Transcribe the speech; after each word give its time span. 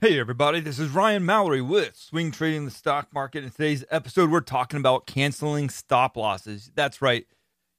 Hey, 0.00 0.20
everybody, 0.20 0.60
this 0.60 0.78
is 0.78 0.90
Ryan 0.90 1.26
Mallory 1.26 1.60
with 1.60 1.96
Swing 1.96 2.30
Trading 2.30 2.64
the 2.64 2.70
Stock 2.70 3.12
Market. 3.12 3.42
In 3.42 3.50
today's 3.50 3.84
episode, 3.90 4.30
we're 4.30 4.42
talking 4.42 4.78
about 4.78 5.08
canceling 5.08 5.68
stop 5.70 6.16
losses. 6.16 6.70
That's 6.76 7.02
right. 7.02 7.26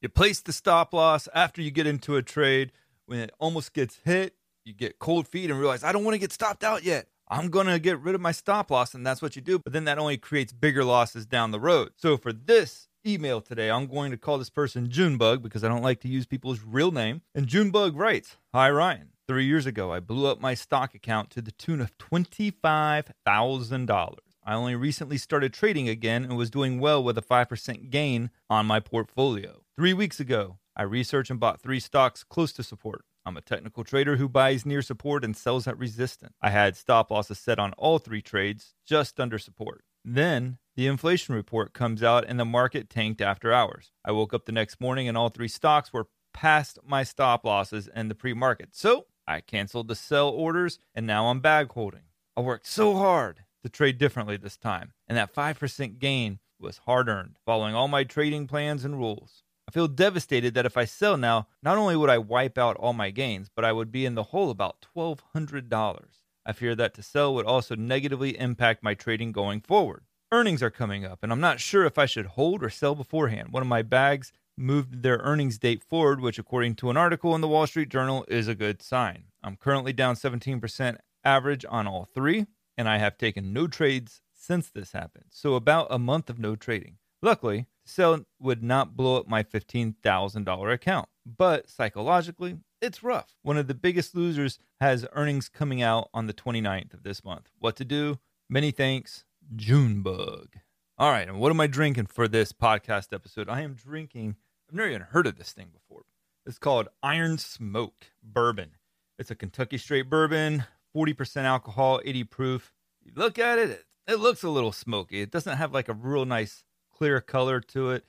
You 0.02 0.10
place 0.10 0.42
the 0.42 0.52
stop 0.52 0.94
loss 0.94 1.30
after 1.34 1.62
you 1.62 1.72
get 1.72 1.88
into 1.88 2.18
a 2.18 2.22
trade. 2.22 2.74
When 3.06 3.20
it 3.20 3.32
almost 3.40 3.72
gets 3.72 4.00
hit, 4.04 4.36
you 4.66 4.74
get 4.74 5.00
cold 5.00 5.30
feet 5.30 5.50
and 5.50 5.58
realize, 5.58 5.82
I 5.82 5.94
don't 5.94 6.04
want 6.04 6.16
to 6.16 6.20
get 6.20 6.34
stopped 6.34 6.62
out 6.62 6.84
yet. 6.84 7.08
I'm 7.30 7.48
going 7.48 7.68
to 7.68 7.80
get 7.80 8.02
rid 8.02 8.16
of 8.16 8.22
my 8.22 8.34
stop 8.34 8.70
loss. 8.70 8.94
And 8.94 9.08
that's 9.08 9.22
what 9.22 9.38
you 9.38 9.42
do. 9.42 9.58
But 9.58 9.72
then 9.72 9.86
that 9.86 9.98
only 9.98 10.18
creates 10.18 10.52
bigger 10.52 10.84
losses 10.84 11.26
down 11.26 11.52
the 11.52 11.60
road. 11.62 11.92
So 11.96 12.18
for 12.18 12.34
this 12.34 12.90
email 13.08 13.40
today, 13.40 13.72
I'm 13.72 13.88
going 13.88 14.12
to 14.12 14.18
call 14.18 14.38
this 14.38 14.50
person 14.50 14.90
Junebug 14.90 15.42
because 15.42 15.64
I 15.64 15.70
don't 15.70 15.84
like 15.84 16.02
to 16.02 16.10
use 16.10 16.26
people's 16.26 16.60
real 16.68 16.92
name. 16.92 17.22
And 17.34 17.48
Junebug 17.48 17.96
writes 17.96 18.36
Hi, 18.54 18.70
Ryan. 18.70 19.12
Three 19.30 19.46
years 19.46 19.66
ago, 19.68 19.94
I 19.94 20.00
blew 20.00 20.26
up 20.26 20.42
my 20.42 20.56
stock 20.56 20.96
account 20.96 21.30
to 21.30 21.40
the 21.40 21.52
tune 21.52 21.82
of 21.82 21.96
$25,000. 22.00 24.16
I 24.44 24.54
only 24.56 24.74
recently 24.74 25.20
started 25.20 25.54
trading 25.54 25.88
again 25.88 26.24
and 26.24 26.36
was 26.36 26.50
doing 26.50 26.80
well 26.80 27.04
with 27.04 27.16
a 27.16 27.22
5% 27.22 27.92
gain 27.92 28.32
on 28.50 28.66
my 28.66 28.80
portfolio. 28.80 29.62
Three 29.78 29.94
weeks 29.94 30.20
ago, 30.20 30.58
I 30.76 30.82
researched 30.82 31.30
and 31.30 31.40
bought 31.40 31.62
three 31.62 31.80
stocks 31.80 32.24
close 32.24 32.52
to 32.54 32.64
support. 32.64 33.06
I'm 33.24 33.38
a 33.38 33.42
technical 33.42 33.84
trader 33.84 34.16
who 34.16 34.28
buys 34.28 34.66
near 34.66 34.82
support 34.82 35.24
and 35.24 35.38
sells 35.38 35.68
at 35.68 35.78
resistance. 35.78 36.34
I 36.42 36.50
had 36.50 36.76
stop 36.76 37.12
losses 37.12 37.38
set 37.38 37.60
on 37.60 37.74
all 37.74 38.00
three 38.00 38.24
trades, 38.24 38.74
just 38.84 39.20
under 39.20 39.38
support. 39.38 39.84
Then 40.04 40.58
the 40.76 40.88
inflation 40.88 41.36
report 41.36 41.74
comes 41.74 42.02
out 42.02 42.26
and 42.28 42.40
the 42.40 42.46
market 42.46 42.90
tanked 42.90 43.22
after 43.22 43.54
hours. 43.54 43.92
I 44.04 44.12
woke 44.12 44.34
up 44.34 44.46
the 44.46 44.52
next 44.52 44.82
morning 44.82 45.08
and 45.08 45.16
all 45.16 45.30
three 45.30 45.48
stocks 45.48 45.94
were 45.94 46.08
past 46.34 46.80
my 46.84 47.04
stop 47.04 47.46
losses 47.46 47.88
and 47.88 48.10
the 48.10 48.16
pre 48.16 48.34
market. 48.34 48.70
So 48.72 49.06
I 49.30 49.42
canceled 49.42 49.88
the 49.88 49.96
sell 49.96 50.30
orders 50.30 50.80
and 50.96 51.06
now 51.06 51.28
I'm 51.28 51.40
bag 51.40 51.72
holding. 51.72 52.02
I 52.36 52.42
worked 52.42 52.66
so 52.66 52.96
hard 52.96 53.44
to 53.62 53.70
trade 53.70 54.00
differently 54.00 54.38
this 54.38 54.58
time, 54.58 54.94
and 55.08 55.16
that 55.18 55.36
5% 55.36 56.00
gain 56.00 56.40
was 56.60 56.80
hard 56.80 57.08
earned, 57.08 57.36
following 57.46 57.76
all 57.76 57.88
my 57.88 58.04
trading 58.04 58.48
plans 58.48 58.84
and 58.84 58.98
rules. 58.98 59.44
I 59.68 59.72
feel 59.72 59.88
devastated 59.88 60.56
that 60.56 60.66
if 60.66 60.78
I 60.78 60.86
sell 60.86 61.16
now, 61.16 61.48
not 61.62 61.78
only 61.78 61.96
would 61.96 62.10
I 62.10 62.18
wipe 62.18 62.58
out 62.58 62.76
all 62.78 62.94
my 62.94 63.12
gains, 63.12 63.52
but 63.56 63.64
I 63.64 63.72
would 63.72 63.92
be 63.92 64.04
in 64.04 64.16
the 64.16 64.24
hole 64.24 64.50
about 64.50 64.84
$1,200. 64.96 66.06
I 66.44 66.52
fear 66.52 66.74
that 66.76 66.96
to 66.96 67.04
sell 67.04 67.36
would 67.36 67.46
also 67.46 67.76
negatively 67.76 68.36
impact 68.40 68.82
my 68.82 68.96
trading 68.96 69.32
going 69.32 69.62
forward. 69.62 70.06
Earnings 70.32 70.64
are 70.64 70.72
coming 70.72 71.06
up, 71.06 71.20
and 71.22 71.32
I'm 71.32 71.40
not 71.40 71.60
sure 71.60 71.86
if 71.86 72.00
I 72.00 72.08
should 72.08 72.26
hold 72.26 72.64
or 72.64 72.70
sell 72.72 72.96
beforehand. 72.96 73.50
One 73.52 73.62
of 73.62 73.70
my 73.70 73.84
bags 73.84 74.32
moved 74.60 75.02
their 75.02 75.18
earnings 75.18 75.58
date 75.58 75.84
forward, 75.84 76.22
which, 76.22 76.38
according 76.38 76.76
to 76.76 76.90
an 76.90 76.98
article 76.98 77.34
in 77.34 77.42
the 77.42 77.48
Wall 77.48 77.66
Street 77.66 77.90
Journal, 77.90 78.26
is 78.28 78.48
a 78.48 78.56
good 78.56 78.82
sign. 78.82 79.26
I'm 79.44 79.56
currently 79.56 79.94
down 79.94 80.16
17% 80.16 80.98
average 81.24 81.66
on 81.70 81.88
all 81.88 82.08
three, 82.14 82.46
and 82.78 82.88
I 82.88 82.98
have 82.98 83.18
taken 83.18 83.54
no 83.54 83.68
trades 83.68 84.22
since 84.34 84.70
this 84.70 84.92
happened. 84.92 85.26
So, 85.30 85.56
about 85.56 85.88
a 85.90 86.00
month 86.00 86.30
of 86.30 86.40
no 86.40 86.56
trading. 86.56 86.98
Luckily, 87.22 87.68
sell 87.86 88.26
would 88.40 88.64
not 88.64 88.96
blow 88.96 89.18
up 89.18 89.28
my 89.28 89.44
$15,000 89.44 90.74
account, 90.74 91.10
but 91.26 91.70
psychologically, 91.70 92.58
it's 92.82 93.04
rough. 93.04 93.36
One 93.42 93.58
of 93.58 93.68
the 93.68 93.74
biggest 93.74 94.16
losers 94.16 94.60
has 94.80 95.06
earnings 95.14 95.50
coming 95.50 95.82
out 95.82 96.10
on 96.14 96.28
the 96.28 96.34
29th 96.34 96.94
of 96.94 97.04
this 97.04 97.24
month. 97.24 97.50
What 97.60 97.76
to 97.78 97.86
do? 97.86 98.20
Many 98.50 98.72
thanks, 98.72 99.26
Junebug. 99.56 100.56
All 100.98 101.12
right, 101.12 101.28
and 101.28 101.40
what 101.40 101.52
am 101.52 101.62
I 101.62 101.68
drinking 101.68 102.08
for 102.08 102.28
this 102.28 102.52
podcast 102.52 103.14
episode? 103.14 103.50
I 103.50 103.62
am 103.62 103.74
drinking 103.74 104.36
I've 104.70 104.76
never 104.76 104.90
even 104.90 105.02
heard 105.02 105.26
of 105.26 105.36
this 105.36 105.52
thing 105.52 105.70
before. 105.74 106.04
It's 106.46 106.60
called 106.60 106.90
Iron 107.02 107.40
Smoke 107.40 108.12
Bourbon. 108.22 108.74
It's 109.18 109.32
a 109.32 109.36
Kentucky 109.36 109.80
straight 109.80 110.12
bourbon, 110.12 110.64
40% 110.96 111.44
alcohol, 111.44 112.00
80 112.06 112.24
proof. 112.26 112.74
You 113.04 113.12
look 113.16 113.40
at 113.40 113.58
it, 113.58 113.86
it 114.08 114.20
looks 114.20 114.44
a 114.44 114.50
little 114.50 114.72
smoky. 114.72 115.22
It 115.22 115.32
doesn't 115.32 115.58
have 115.58 115.74
like 115.74 115.90
a 115.90 115.94
real 115.94 116.24
nice 116.24 116.66
clear 116.96 117.20
color 117.20 117.60
to 117.62 117.90
it, 117.90 118.06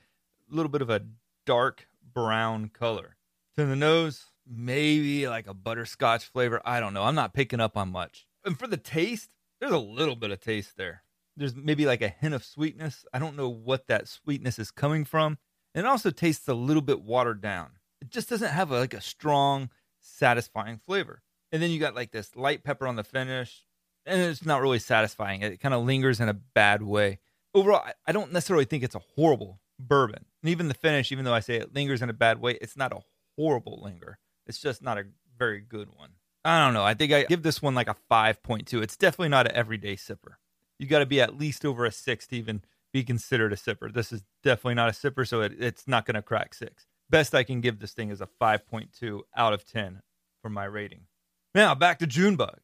a 0.51 0.55
little 0.55 0.69
bit 0.69 0.83
of 0.83 0.91
a 0.91 1.01
dark 1.47 1.87
brown 2.13 2.69
color. 2.69 3.15
To 3.55 3.65
the 3.65 3.75
nose, 3.75 4.25
maybe 4.47 5.27
like 5.27 5.47
a 5.47 5.55
butterscotch 5.55 6.25
flavor. 6.25 6.61
I 6.63 6.79
don't 6.79 6.93
know. 6.93 7.05
I'm 7.05 7.15
not 7.15 7.33
picking 7.33 7.59
up 7.59 7.75
on 7.75 7.91
much. 7.91 8.27
And 8.45 8.59
for 8.59 8.67
the 8.67 8.77
taste, 8.77 9.31
there's 9.59 9.71
a 9.71 9.79
little 9.79 10.15
bit 10.15 10.29
of 10.29 10.39
taste 10.39 10.77
there. 10.77 11.01
There's 11.35 11.55
maybe 11.55 11.87
like 11.87 12.03
a 12.03 12.09
hint 12.09 12.35
of 12.35 12.43
sweetness. 12.43 13.03
I 13.11 13.17
don't 13.17 13.35
know 13.35 13.49
what 13.49 13.87
that 13.87 14.07
sweetness 14.07 14.59
is 14.59 14.69
coming 14.69 15.05
from. 15.05 15.39
And 15.73 15.85
it 15.85 15.89
also 15.89 16.11
tastes 16.11 16.47
a 16.47 16.53
little 16.53 16.81
bit 16.81 17.01
watered 17.01 17.41
down. 17.41 17.71
It 18.01 18.09
just 18.09 18.29
doesn't 18.29 18.51
have 18.51 18.71
a, 18.71 18.79
like 18.79 18.93
a 18.93 19.01
strong, 19.01 19.69
satisfying 19.99 20.79
flavor. 20.85 21.21
And 21.51 21.61
then 21.61 21.69
you 21.69 21.79
got 21.79 21.95
like 21.95 22.11
this 22.11 22.35
light 22.35 22.63
pepper 22.63 22.87
on 22.87 22.95
the 22.95 23.03
finish, 23.03 23.65
and 24.05 24.21
it's 24.21 24.45
not 24.45 24.61
really 24.61 24.79
satisfying. 24.79 25.41
It 25.41 25.59
kind 25.59 25.73
of 25.73 25.85
lingers 25.85 26.19
in 26.19 26.29
a 26.29 26.33
bad 26.33 26.81
way. 26.81 27.19
Overall, 27.53 27.83
I, 27.85 27.93
I 28.07 28.11
don't 28.11 28.31
necessarily 28.31 28.65
think 28.65 28.83
it's 28.83 28.95
a 28.95 29.01
horrible 29.15 29.59
bourbon. 29.79 30.25
And 30.41 30.49
even 30.49 30.67
the 30.67 30.73
finish, 30.73 31.11
even 31.11 31.25
though 31.25 31.33
I 31.33 31.41
say 31.41 31.55
it 31.57 31.73
lingers 31.73 32.01
in 32.01 32.09
a 32.09 32.13
bad 32.13 32.41
way, 32.41 32.57
it's 32.61 32.77
not 32.77 32.93
a 32.93 33.01
horrible 33.37 33.81
linger. 33.83 34.17
It's 34.47 34.59
just 34.59 34.81
not 34.81 34.97
a 34.97 35.05
very 35.37 35.59
good 35.59 35.89
one. 35.95 36.11
I 36.43 36.63
don't 36.63 36.73
know. 36.73 36.83
I 36.83 36.93
think 36.93 37.13
I 37.13 37.23
give 37.23 37.43
this 37.43 37.61
one 37.61 37.75
like 37.75 37.87
a 37.89 37.95
5.2. 38.09 38.81
It's 38.81 38.97
definitely 38.97 39.29
not 39.29 39.47
an 39.47 39.55
everyday 39.55 39.95
sipper. 39.95 40.35
You 40.79 40.87
got 40.87 40.99
to 40.99 41.05
be 41.05 41.21
at 41.21 41.37
least 41.37 41.63
over 41.63 41.85
a 41.85 41.91
six 41.91 42.25
to 42.27 42.35
even 42.35 42.63
be 42.93 43.03
considered 43.03 43.53
a 43.53 43.55
sipper. 43.55 43.93
This 43.93 44.11
is 44.11 44.23
definitely 44.43 44.75
not 44.75 44.89
a 44.89 44.91
sipper, 44.91 45.27
so 45.27 45.41
it, 45.41 45.53
it's 45.59 45.87
not 45.87 46.05
going 46.05 46.15
to 46.15 46.21
crack 46.21 46.53
six. 46.53 46.85
Best 47.09 47.35
I 47.35 47.43
can 47.43 47.61
give 47.61 47.79
this 47.79 47.93
thing 47.93 48.09
is 48.09 48.21
a 48.21 48.29
5.2 48.41 49.21
out 49.35 49.53
of 49.53 49.65
10 49.65 50.01
for 50.41 50.49
my 50.49 50.65
rating. 50.65 51.07
Now 51.53 51.75
back 51.75 51.99
to 51.99 52.07
Junebug. 52.07 52.59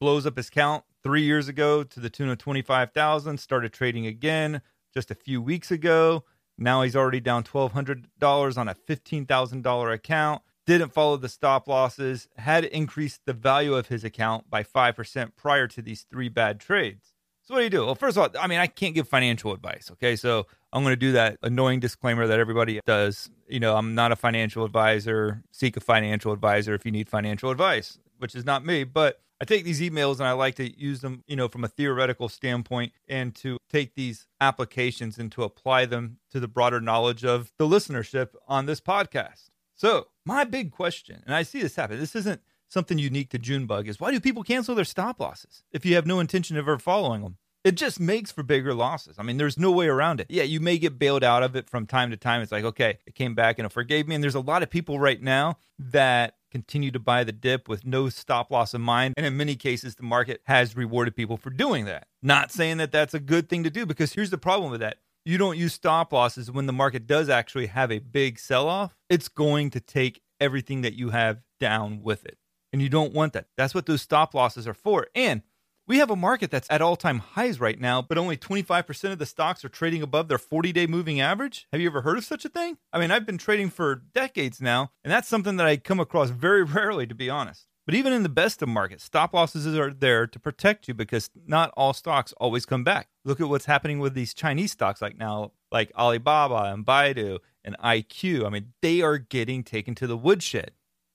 Blows 0.00 0.26
up 0.26 0.36
his 0.36 0.50
count 0.50 0.84
three 1.02 1.22
years 1.22 1.48
ago 1.48 1.84
to 1.84 2.00
the 2.00 2.10
tune 2.10 2.30
of 2.30 2.38
25,000. 2.38 3.38
Started 3.38 3.72
trading 3.72 4.06
again 4.06 4.62
just 4.92 5.10
a 5.10 5.14
few 5.14 5.40
weeks 5.40 5.70
ago. 5.70 6.24
Now 6.58 6.82
he's 6.82 6.96
already 6.96 7.20
down 7.20 7.44
$1,200 7.44 8.58
on 8.58 8.68
a 8.68 8.74
$15,000 8.74 9.94
account. 9.94 10.42
Didn't 10.64 10.92
follow 10.92 11.16
the 11.16 11.28
stop 11.28 11.68
losses. 11.68 12.28
Had 12.36 12.64
increased 12.64 13.20
the 13.26 13.32
value 13.32 13.74
of 13.74 13.88
his 13.88 14.04
account 14.04 14.48
by 14.48 14.62
5% 14.62 15.32
prior 15.36 15.66
to 15.68 15.82
these 15.82 16.02
three 16.02 16.28
bad 16.28 16.60
trades. 16.60 17.11
So 17.44 17.54
what 17.54 17.60
do 17.60 17.64
you 17.64 17.70
do? 17.70 17.84
Well, 17.84 17.96
first 17.96 18.16
of 18.16 18.22
all, 18.22 18.40
I 18.40 18.46
mean, 18.46 18.60
I 18.60 18.68
can't 18.68 18.94
give 18.94 19.08
financial 19.08 19.52
advice. 19.52 19.90
Okay, 19.92 20.14
so 20.14 20.46
I'm 20.72 20.84
going 20.84 20.92
to 20.92 20.96
do 20.96 21.12
that 21.12 21.38
annoying 21.42 21.80
disclaimer 21.80 22.26
that 22.28 22.38
everybody 22.38 22.80
does. 22.86 23.30
You 23.48 23.58
know, 23.58 23.76
I'm 23.76 23.94
not 23.94 24.12
a 24.12 24.16
financial 24.16 24.64
advisor. 24.64 25.42
Seek 25.50 25.76
a 25.76 25.80
financial 25.80 26.32
advisor 26.32 26.72
if 26.74 26.86
you 26.86 26.92
need 26.92 27.08
financial 27.08 27.50
advice, 27.50 27.98
which 28.18 28.36
is 28.36 28.44
not 28.44 28.64
me. 28.64 28.84
But 28.84 29.20
I 29.40 29.44
take 29.44 29.64
these 29.64 29.80
emails 29.80 30.20
and 30.20 30.28
I 30.28 30.32
like 30.32 30.54
to 30.56 30.80
use 30.80 31.00
them, 31.00 31.24
you 31.26 31.34
know, 31.34 31.48
from 31.48 31.64
a 31.64 31.68
theoretical 31.68 32.28
standpoint 32.28 32.92
and 33.08 33.34
to 33.36 33.58
take 33.68 33.96
these 33.96 34.28
applications 34.40 35.18
and 35.18 35.32
to 35.32 35.42
apply 35.42 35.86
them 35.86 36.18
to 36.30 36.38
the 36.38 36.46
broader 36.46 36.80
knowledge 36.80 37.24
of 37.24 37.52
the 37.58 37.66
listenership 37.66 38.28
on 38.46 38.66
this 38.66 38.80
podcast. 38.80 39.50
So, 39.74 40.06
my 40.24 40.44
big 40.44 40.70
question, 40.70 41.24
and 41.26 41.34
I 41.34 41.42
see 41.42 41.60
this 41.60 41.74
happen, 41.74 41.98
this 41.98 42.14
isn't 42.14 42.40
something 42.72 42.98
unique 42.98 43.30
to 43.30 43.38
Junebug 43.38 43.86
is 43.86 44.00
why 44.00 44.10
do 44.10 44.20
people 44.20 44.42
cancel 44.42 44.74
their 44.74 44.84
stop 44.84 45.20
losses 45.20 45.62
if 45.72 45.84
you 45.84 45.94
have 45.94 46.06
no 46.06 46.20
intention 46.20 46.56
of 46.56 46.64
ever 46.64 46.78
following 46.78 47.22
them? 47.22 47.36
It 47.64 47.76
just 47.76 48.00
makes 48.00 48.32
for 48.32 48.42
bigger 48.42 48.74
losses. 48.74 49.16
I 49.18 49.22
mean, 49.22 49.36
there's 49.36 49.56
no 49.56 49.70
way 49.70 49.86
around 49.86 50.18
it. 50.18 50.26
Yeah, 50.28 50.42
you 50.42 50.58
may 50.58 50.78
get 50.78 50.98
bailed 50.98 51.22
out 51.22 51.44
of 51.44 51.54
it 51.54 51.70
from 51.70 51.86
time 51.86 52.10
to 52.10 52.16
time. 52.16 52.40
It's 52.40 52.50
like, 52.50 52.64
okay, 52.64 52.98
it 53.06 53.14
came 53.14 53.36
back 53.36 53.58
and 53.58 53.66
it 53.66 53.72
forgave 53.72 54.08
me. 54.08 54.16
And 54.16 54.24
there's 54.24 54.34
a 54.34 54.40
lot 54.40 54.64
of 54.64 54.70
people 54.70 54.98
right 54.98 55.22
now 55.22 55.58
that 55.78 56.34
continue 56.50 56.90
to 56.90 56.98
buy 56.98 57.22
the 57.22 57.30
dip 57.30 57.68
with 57.68 57.86
no 57.86 58.08
stop 58.08 58.50
loss 58.50 58.74
in 58.74 58.80
mind. 58.80 59.14
And 59.16 59.24
in 59.24 59.36
many 59.36 59.54
cases, 59.54 59.94
the 59.94 60.02
market 60.02 60.40
has 60.44 60.76
rewarded 60.76 61.14
people 61.14 61.36
for 61.36 61.50
doing 61.50 61.84
that. 61.84 62.08
Not 62.20 62.50
saying 62.50 62.78
that 62.78 62.90
that's 62.90 63.14
a 63.14 63.20
good 63.20 63.48
thing 63.48 63.62
to 63.62 63.70
do 63.70 63.86
because 63.86 64.12
here's 64.12 64.30
the 64.30 64.38
problem 64.38 64.72
with 64.72 64.80
that. 64.80 64.96
You 65.24 65.38
don't 65.38 65.56
use 65.56 65.72
stop 65.72 66.12
losses 66.12 66.50
when 66.50 66.66
the 66.66 66.72
market 66.72 67.06
does 67.06 67.28
actually 67.28 67.66
have 67.66 67.92
a 67.92 68.00
big 68.00 68.40
sell 68.40 68.68
off. 68.68 68.96
It's 69.08 69.28
going 69.28 69.70
to 69.70 69.80
take 69.80 70.20
everything 70.40 70.82
that 70.82 70.94
you 70.94 71.10
have 71.10 71.42
down 71.60 72.02
with 72.02 72.26
it. 72.26 72.38
And 72.72 72.80
you 72.80 72.88
don't 72.88 73.12
want 73.12 73.32
that. 73.34 73.46
That's 73.56 73.74
what 73.74 73.86
those 73.86 74.02
stop 74.02 74.34
losses 74.34 74.66
are 74.66 74.74
for. 74.74 75.08
And 75.14 75.42
we 75.86 75.98
have 75.98 76.10
a 76.10 76.16
market 76.16 76.50
that's 76.50 76.70
at 76.70 76.80
all 76.80 76.96
time 76.96 77.18
highs 77.18 77.60
right 77.60 77.78
now, 77.78 78.02
but 78.02 78.16
only 78.16 78.36
25% 78.36 79.12
of 79.12 79.18
the 79.18 79.26
stocks 79.26 79.64
are 79.64 79.68
trading 79.68 80.02
above 80.02 80.28
their 80.28 80.38
40 80.38 80.72
day 80.72 80.86
moving 80.86 81.20
average. 81.20 81.66
Have 81.72 81.80
you 81.80 81.88
ever 81.88 82.02
heard 82.02 82.18
of 82.18 82.24
such 82.24 82.44
a 82.44 82.48
thing? 82.48 82.78
I 82.92 82.98
mean, 82.98 83.10
I've 83.10 83.26
been 83.26 83.38
trading 83.38 83.68
for 83.70 83.96
decades 84.14 84.60
now, 84.60 84.92
and 85.04 85.12
that's 85.12 85.28
something 85.28 85.56
that 85.56 85.66
I 85.66 85.76
come 85.76 86.00
across 86.00 86.30
very 86.30 86.62
rarely, 86.64 87.06
to 87.06 87.14
be 87.14 87.28
honest. 87.28 87.66
But 87.84 87.96
even 87.96 88.12
in 88.12 88.22
the 88.22 88.28
best 88.28 88.62
of 88.62 88.68
markets, 88.68 89.02
stop 89.02 89.34
losses 89.34 89.66
are 89.76 89.92
there 89.92 90.26
to 90.28 90.38
protect 90.38 90.86
you 90.86 90.94
because 90.94 91.30
not 91.46 91.72
all 91.76 91.92
stocks 91.92 92.32
always 92.34 92.64
come 92.64 92.84
back. 92.84 93.08
Look 93.24 93.40
at 93.40 93.48
what's 93.48 93.64
happening 93.64 93.98
with 93.98 94.14
these 94.14 94.34
Chinese 94.34 94.70
stocks 94.70 95.02
like 95.02 95.18
now, 95.18 95.50
like 95.72 95.90
Alibaba 95.96 96.72
and 96.72 96.86
Baidu 96.86 97.38
and 97.64 97.76
IQ. 97.78 98.46
I 98.46 98.50
mean, 98.50 98.72
they 98.82 99.02
are 99.02 99.18
getting 99.18 99.64
taken 99.64 99.96
to 99.96 100.06
the 100.06 100.16
woodshed, 100.16 100.72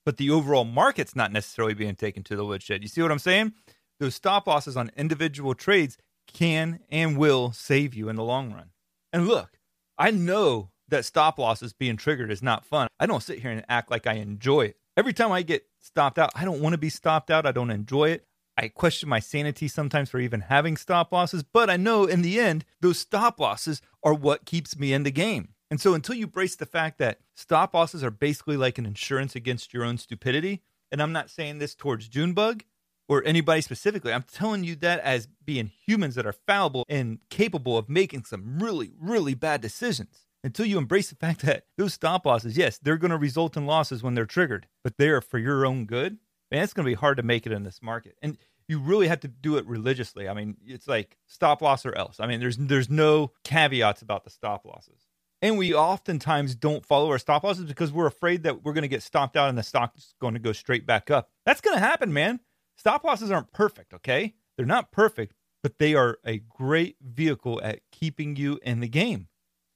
but 0.07 0.15
the 0.15 0.31
overall 0.31 0.63
market's 0.63 1.17
not 1.17 1.33
necessarily 1.33 1.73
being 1.73 1.93
taken 1.93 2.23
to 2.23 2.37
the 2.37 2.45
woodshed. 2.45 2.81
You 2.81 2.87
see 2.87 3.01
what 3.01 3.11
I'm 3.11 3.19
saying? 3.19 3.51
those 3.99 4.15
stop 4.15 4.47
losses 4.47 4.77
on 4.77 4.89
individual 4.95 5.53
trades 5.53 5.97
can 6.27 6.79
and 6.89 7.17
will 7.17 7.51
save 7.51 7.93
you 7.93 8.07
in 8.07 8.15
the 8.15 8.23
long 8.23 8.53
run. 8.53 8.69
And 9.11 9.27
look, 9.27 9.59
I 9.97 10.11
know 10.11 10.69
that 10.87 11.03
stop 11.03 11.37
losses 11.37 11.73
being 11.73 11.97
triggered 11.97 12.31
is 12.31 12.41
not 12.41 12.65
fun. 12.65 12.87
I 12.99 13.05
don't 13.05 13.23
sit 13.23 13.39
here 13.39 13.51
and 13.51 13.65
act 13.67 13.91
like 13.91 14.07
I 14.07 14.13
enjoy 14.13 14.61
it. 14.61 14.77
Every 14.95 15.13
time 15.13 15.33
I 15.33 15.41
get 15.41 15.65
stopped 15.81 16.17
out, 16.17 16.31
I 16.35 16.45
don't 16.45 16.61
want 16.61 16.73
to 16.73 16.77
be 16.77 16.89
stopped 16.89 17.29
out. 17.29 17.45
I 17.45 17.51
don't 17.51 17.71
enjoy 17.71 18.11
it. 18.11 18.25
I 18.57 18.69
question 18.69 19.09
my 19.09 19.19
sanity 19.19 19.67
sometimes 19.67 20.09
for 20.09 20.19
even 20.19 20.41
having 20.41 20.77
stop 20.77 21.11
losses, 21.11 21.43
but 21.43 21.69
I 21.69 21.75
know 21.77 22.05
in 22.05 22.21
the 22.21 22.39
end, 22.39 22.65
those 22.79 22.97
stop 22.97 23.39
losses 23.39 23.81
are 24.03 24.13
what 24.13 24.45
keeps 24.45 24.79
me 24.79 24.93
in 24.93 25.03
the 25.03 25.11
game. 25.11 25.49
And 25.69 25.81
so 25.81 25.93
until 25.93 26.15
you 26.15 26.27
brace 26.27 26.55
the 26.55 26.65
fact 26.65 26.97
that 26.99 27.19
stop 27.35 27.73
losses 27.73 28.03
are 28.03 28.11
basically 28.11 28.57
like 28.57 28.77
an 28.77 28.85
insurance 28.85 29.35
against 29.35 29.73
your 29.73 29.83
own 29.83 29.97
stupidity, 29.97 30.61
and 30.91 31.01
I'm 31.01 31.11
not 31.11 31.29
saying 31.29 31.59
this 31.59 31.75
towards 31.75 32.07
Junebug, 32.07 32.63
or 33.09 33.23
anybody 33.25 33.61
specifically. 33.61 34.13
I'm 34.13 34.23
telling 34.23 34.63
you 34.63 34.75
that 34.77 34.99
as 34.99 35.27
being 35.45 35.71
humans 35.85 36.15
that 36.15 36.25
are 36.25 36.33
fallible 36.33 36.85
and 36.89 37.19
capable 37.29 37.77
of 37.77 37.89
making 37.89 38.25
some 38.25 38.59
really, 38.59 38.91
really 38.99 39.33
bad 39.33 39.61
decisions. 39.61 40.25
Until 40.43 40.65
you 40.65 40.77
embrace 40.77 41.09
the 41.09 41.15
fact 41.15 41.41
that 41.41 41.65
those 41.77 41.93
stop 41.93 42.25
losses, 42.25 42.57
yes, 42.57 42.77
they're 42.77 42.97
going 42.97 43.11
to 43.11 43.17
result 43.17 43.57
in 43.57 43.65
losses 43.65 44.03
when 44.03 44.13
they're 44.13 44.25
triggered, 44.25 44.67
but 44.83 44.97
they 44.97 45.09
are 45.09 45.21
for 45.21 45.39
your 45.39 45.65
own 45.65 45.85
good. 45.85 46.17
Man, 46.51 46.63
it's 46.63 46.73
going 46.73 46.85
to 46.85 46.91
be 46.91 46.95
hard 46.95 47.17
to 47.17 47.23
make 47.23 47.45
it 47.45 47.51
in 47.51 47.63
this 47.63 47.81
market. 47.81 48.15
And 48.21 48.37
you 48.67 48.79
really 48.79 49.07
have 49.07 49.21
to 49.21 49.27
do 49.27 49.57
it 49.57 49.65
religiously. 49.65 50.29
I 50.29 50.33
mean, 50.33 50.57
it's 50.65 50.87
like 50.87 51.17
stop 51.25 51.61
loss 51.61 51.85
or 51.85 51.97
else. 51.97 52.19
I 52.19 52.27
mean, 52.27 52.39
there's 52.39 52.57
there's 52.57 52.89
no 52.89 53.31
caveats 53.43 54.01
about 54.01 54.23
the 54.23 54.29
stop 54.29 54.65
losses. 54.65 55.06
And 55.41 55.57
we 55.57 55.73
oftentimes 55.73 56.55
don't 56.55 56.85
follow 56.85 57.11
our 57.11 57.19
stop 57.19 57.43
losses 57.43 57.65
because 57.65 57.91
we're 57.91 58.07
afraid 58.07 58.43
that 58.43 58.63
we're 58.63 58.73
going 58.73 58.83
to 58.83 58.87
get 58.87 59.03
stopped 59.03 59.37
out 59.37 59.49
and 59.49 59.57
the 59.57 59.63
stock 59.63 59.93
is 59.95 60.15
going 60.19 60.33
to 60.33 60.39
go 60.39 60.51
straight 60.51 60.85
back 60.85 61.11
up. 61.11 61.29
That's 61.45 61.61
going 61.61 61.75
to 61.75 61.83
happen, 61.83 62.11
man. 62.11 62.39
Stop 62.77 63.03
losses 63.03 63.29
aren't 63.29 63.53
perfect, 63.53 63.93
okay? 63.93 64.33
They're 64.55 64.65
not 64.65 64.91
perfect, 64.91 65.35
but 65.61 65.77
they 65.77 65.93
are 65.93 66.17
a 66.25 66.39
great 66.39 66.97
vehicle 67.01 67.61
at 67.63 67.81
keeping 67.91 68.35
you 68.35 68.59
in 68.63 68.79
the 68.79 68.87
game. 68.87 69.27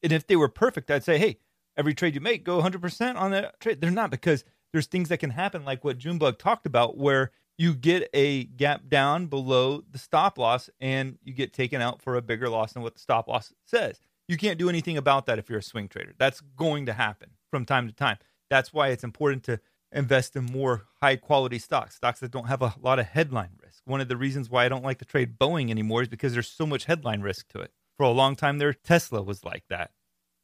And 0.02 0.12
if 0.12 0.26
they 0.26 0.36
were 0.36 0.50
perfect, 0.50 0.90
I'd 0.90 1.04
say, 1.04 1.20
hey, 1.20 1.38
every 1.78 1.94
trade 1.94 2.16
you 2.16 2.22
make, 2.22 2.44
go 2.44 2.62
100% 2.62 3.16
on 3.16 3.32
that 3.32 3.60
trade. 3.60 3.82
They're 3.82 3.92
not 3.92 4.10
because 4.10 4.44
there's 4.72 4.88
things 4.88 5.10
that 5.10 5.18
can 5.18 5.30
happen, 5.30 5.64
like 5.64 5.84
what 5.84 6.00
Junebug 6.00 6.40
talked 6.40 6.66
about, 6.66 6.98
where 6.98 7.32
you 7.58 7.76
get 7.76 8.10
a 8.14 8.46
gap 8.46 8.90
down 8.90 9.28
below 9.28 9.84
the 9.92 10.00
stop 10.00 10.40
loss 10.40 10.70
and 10.80 11.20
you 11.24 11.34
get 11.34 11.54
taken 11.54 11.82
out 11.82 12.02
for 12.02 12.16
a 12.16 12.22
bigger 12.22 12.50
loss 12.50 12.74
than 12.74 12.82
what 12.82 12.96
the 12.96 13.00
stop 13.00 13.28
loss 13.28 13.54
says. 13.66 14.00
You 14.32 14.38
can't 14.38 14.58
do 14.58 14.70
anything 14.70 14.96
about 14.96 15.26
that 15.26 15.40
if 15.40 15.50
you're 15.50 15.60
a 15.60 15.62
swing 15.62 15.90
trader. 15.90 16.14
That's 16.18 16.40
going 16.56 16.86
to 16.86 16.94
happen 16.94 17.32
from 17.50 17.66
time 17.66 17.86
to 17.88 17.94
time. 17.94 18.16
That's 18.50 18.72
why 18.72 18.88
it's 18.88 19.04
important 19.04 19.44
to 19.44 19.60
invest 19.92 20.38
in 20.38 20.46
more 20.46 20.86
high 21.02 21.18
quality 21.18 21.60
stocks, 21.60 21.96
stocks 21.96 22.22
that 22.22 22.32
don't 22.32 22.48
have 22.48 22.62
a 22.62 22.74
lot 22.82 22.98
of 22.98 23.08
headline 23.08 23.58
risk. 23.62 23.82
One 23.84 24.00
of 24.00 24.08
the 24.08 24.16
reasons 24.16 24.50
why 24.50 24.64
I 24.64 24.70
don't 24.70 24.86
like 24.86 25.00
to 25.00 25.06
trade 25.06 25.38
Boeing 25.38 25.70
anymore 25.70 26.04
is 26.04 26.08
because 26.08 26.32
there's 26.32 26.48
so 26.48 26.66
much 26.66 26.86
headline 26.86 27.20
risk 27.20 27.50
to 27.50 27.60
it. 27.60 27.74
For 27.98 28.04
a 28.04 28.12
long 28.12 28.38
time 28.38 28.58
there, 28.58 28.72
Tesla 28.72 29.22
was 29.22 29.44
like 29.44 29.66
that. 29.70 29.92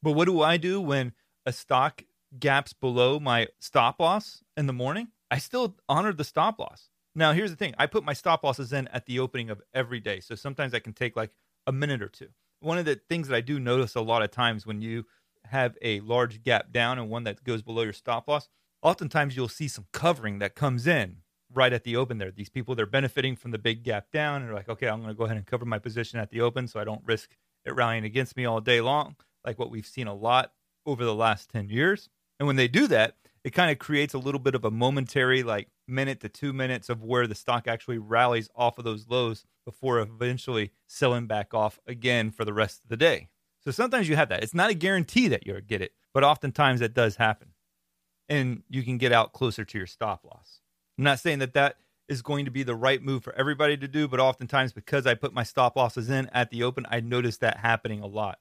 But 0.03 0.11
what 0.11 0.25
do 0.25 0.41
I 0.41 0.57
do 0.57 0.81
when 0.81 1.13
a 1.45 1.53
stock 1.53 2.03
gaps 2.37 2.73
below 2.73 3.21
my 3.21 3.47
stop 3.57 4.01
loss 4.01 4.43
in 4.57 4.67
the 4.67 4.73
morning? 4.73 5.13
I 5.31 5.37
still 5.37 5.77
honor 5.87 6.11
the 6.11 6.25
stop 6.25 6.59
loss. 6.59 6.89
Now, 7.15 7.31
here's 7.31 7.51
the 7.51 7.55
thing 7.55 7.73
I 7.77 7.85
put 7.85 8.03
my 8.03 8.11
stop 8.11 8.43
losses 8.43 8.73
in 8.73 8.89
at 8.89 9.05
the 9.05 9.19
opening 9.19 9.49
of 9.49 9.61
every 9.73 10.01
day. 10.01 10.19
So 10.19 10.35
sometimes 10.35 10.73
I 10.73 10.79
can 10.79 10.91
take 10.91 11.15
like 11.15 11.31
a 11.65 11.71
minute 11.71 12.01
or 12.01 12.09
two. 12.09 12.27
One 12.59 12.77
of 12.77 12.85
the 12.85 12.99
things 13.09 13.27
that 13.27 13.35
I 13.35 13.41
do 13.41 13.59
notice 13.59 13.95
a 13.95 14.01
lot 14.01 14.23
of 14.23 14.31
times 14.31 14.65
when 14.65 14.81
you 14.81 15.05
have 15.45 15.77
a 15.81 15.99
large 16.01 16.43
gap 16.43 16.71
down 16.71 16.99
and 16.99 17.09
one 17.09 17.23
that 17.23 17.43
goes 17.43 17.61
below 17.61 17.83
your 17.83 17.93
stop 17.93 18.27
loss, 18.27 18.49
oftentimes 18.81 19.35
you'll 19.35 19.47
see 19.47 19.67
some 19.67 19.85
covering 19.93 20.39
that 20.39 20.55
comes 20.55 20.87
in 20.87 21.17
right 21.53 21.71
at 21.71 21.83
the 21.83 21.95
open 21.95 22.17
there. 22.17 22.31
These 22.31 22.49
people 22.49 22.75
they're 22.75 22.85
benefiting 22.85 23.35
from 23.35 23.51
the 23.51 23.57
big 23.57 23.83
gap 23.83 24.11
down 24.11 24.41
and 24.41 24.47
they're 24.47 24.55
like, 24.55 24.69
okay, 24.69 24.87
I'm 24.87 25.01
going 25.01 25.13
to 25.13 25.17
go 25.17 25.25
ahead 25.25 25.37
and 25.37 25.45
cover 25.45 25.65
my 25.65 25.79
position 25.79 26.19
at 26.19 26.29
the 26.29 26.41
open 26.41 26.67
so 26.67 26.79
I 26.79 26.83
don't 26.83 27.01
risk 27.05 27.35
it 27.65 27.75
rallying 27.75 28.05
against 28.05 28.35
me 28.35 28.45
all 28.45 28.61
day 28.61 28.81
long, 28.81 29.15
like 29.45 29.59
what 29.59 29.71
we've 29.71 29.85
seen 29.85 30.07
a 30.07 30.13
lot 30.13 30.53
over 30.85 31.03
the 31.03 31.15
last 31.15 31.49
10 31.49 31.69
years. 31.69 32.09
And 32.39 32.47
when 32.47 32.55
they 32.55 32.67
do 32.67 32.87
that, 32.87 33.15
it 33.47 33.53
kind 33.53 33.71
of 33.71 33.79
creates 33.79 34.13
a 34.13 34.17
little 34.17 34.41
bit 34.41 34.55
of 34.55 34.65
a 34.65 34.71
momentary, 34.71 35.41
like 35.41 35.69
minute 35.87 36.19
to 36.19 36.27
two 36.27 36.51
minutes 36.51 36.89
of 36.89 37.01
where 37.01 37.27
the 37.27 37.33
stock 37.33 37.65
actually 37.65 37.97
rallies 37.97 38.49
off 38.53 38.77
of 38.77 38.83
those 38.83 39.07
lows 39.07 39.45
before 39.63 39.99
eventually 39.99 40.71
selling 40.85 41.27
back 41.27 41.53
off 41.53 41.79
again 41.87 42.29
for 42.29 42.43
the 42.43 42.51
rest 42.51 42.83
of 42.83 42.89
the 42.89 42.97
day. 42.97 43.29
So 43.63 43.71
sometimes 43.71 44.09
you 44.09 44.17
have 44.17 44.27
that. 44.27 44.43
It's 44.43 44.53
not 44.53 44.69
a 44.69 44.73
guarantee 44.73 45.29
that 45.29 45.47
you'll 45.47 45.61
get 45.61 45.81
it, 45.81 45.93
but 46.13 46.25
oftentimes 46.25 46.81
that 46.81 46.93
does 46.93 47.15
happen 47.15 47.53
and 48.27 48.63
you 48.69 48.83
can 48.83 48.97
get 48.97 49.13
out 49.13 49.31
closer 49.31 49.63
to 49.63 49.77
your 49.77 49.87
stop 49.87 50.25
loss. 50.25 50.59
I'm 50.97 51.05
not 51.05 51.21
saying 51.21 51.39
that 51.39 51.53
that 51.53 51.77
is 52.09 52.21
going 52.21 52.43
to 52.43 52.51
be 52.51 52.63
the 52.63 52.75
right 52.75 53.01
move 53.01 53.23
for 53.23 53.33
everybody 53.35 53.77
to 53.77 53.87
do, 53.87 54.09
but 54.09 54.19
oftentimes 54.19 54.73
because 54.73 55.07
I 55.07 55.13
put 55.13 55.33
my 55.33 55.43
stop 55.43 55.77
losses 55.77 56.09
in 56.09 56.29
at 56.33 56.49
the 56.49 56.63
open, 56.63 56.85
I 56.91 56.99
notice 56.99 57.37
that 57.37 57.59
happening 57.59 58.01
a 58.01 58.07
lot. 58.07 58.39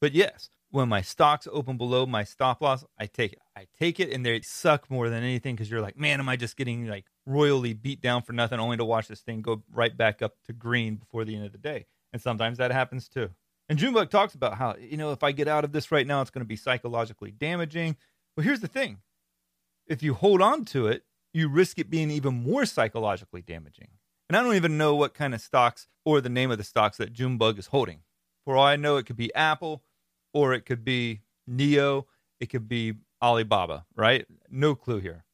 But 0.00 0.12
yes, 0.12 0.50
when 0.76 0.90
my 0.90 1.00
stocks 1.00 1.48
open 1.50 1.78
below 1.78 2.04
my 2.04 2.22
stop 2.22 2.60
loss, 2.60 2.84
I 3.00 3.06
take 3.06 3.32
it. 3.32 3.38
I 3.56 3.66
take 3.78 3.98
it 3.98 4.12
and 4.12 4.24
they 4.26 4.42
suck 4.42 4.90
more 4.90 5.08
than 5.08 5.22
anything 5.22 5.56
because 5.56 5.70
you're 5.70 5.80
like, 5.80 5.96
man, 5.96 6.20
am 6.20 6.28
I 6.28 6.36
just 6.36 6.54
getting 6.54 6.86
like 6.86 7.06
royally 7.24 7.72
beat 7.72 8.02
down 8.02 8.20
for 8.20 8.34
nothing 8.34 8.60
only 8.60 8.76
to 8.76 8.84
watch 8.84 9.08
this 9.08 9.22
thing 9.22 9.40
go 9.40 9.62
right 9.72 9.96
back 9.96 10.20
up 10.20 10.34
to 10.44 10.52
green 10.52 10.96
before 10.96 11.24
the 11.24 11.34
end 11.34 11.46
of 11.46 11.52
the 11.52 11.58
day? 11.58 11.86
And 12.12 12.20
sometimes 12.20 12.58
that 12.58 12.72
happens 12.72 13.08
too. 13.08 13.30
And 13.70 13.78
Junebug 13.78 14.10
talks 14.10 14.34
about 14.34 14.58
how, 14.58 14.76
you 14.78 14.98
know, 14.98 15.12
if 15.12 15.24
I 15.24 15.32
get 15.32 15.48
out 15.48 15.64
of 15.64 15.72
this 15.72 15.90
right 15.90 16.06
now, 16.06 16.20
it's 16.20 16.30
going 16.30 16.44
to 16.44 16.48
be 16.48 16.56
psychologically 16.56 17.30
damaging. 17.30 17.96
Well, 18.36 18.44
here's 18.44 18.60
the 18.60 18.68
thing 18.68 18.98
if 19.86 20.02
you 20.02 20.12
hold 20.12 20.42
on 20.42 20.66
to 20.66 20.88
it, 20.88 21.04
you 21.32 21.48
risk 21.48 21.78
it 21.78 21.88
being 21.88 22.10
even 22.10 22.34
more 22.42 22.66
psychologically 22.66 23.40
damaging. 23.40 23.88
And 24.28 24.36
I 24.36 24.42
don't 24.42 24.56
even 24.56 24.76
know 24.76 24.94
what 24.94 25.14
kind 25.14 25.32
of 25.32 25.40
stocks 25.40 25.88
or 26.04 26.20
the 26.20 26.28
name 26.28 26.50
of 26.50 26.58
the 26.58 26.64
stocks 26.64 26.98
that 26.98 27.14
Junebug 27.14 27.58
is 27.58 27.68
holding. 27.68 28.00
For 28.44 28.58
all 28.58 28.66
I 28.66 28.76
know, 28.76 28.98
it 28.98 29.06
could 29.06 29.16
be 29.16 29.34
Apple 29.34 29.82
or 30.36 30.52
it 30.52 30.66
could 30.66 30.84
be 30.84 31.22
NIO, 31.50 32.04
it 32.40 32.50
could 32.50 32.68
be 32.68 32.92
Alibaba, 33.22 33.86
right? 33.94 34.26
No 34.50 34.74
clue 34.74 34.98
here. 34.98 35.24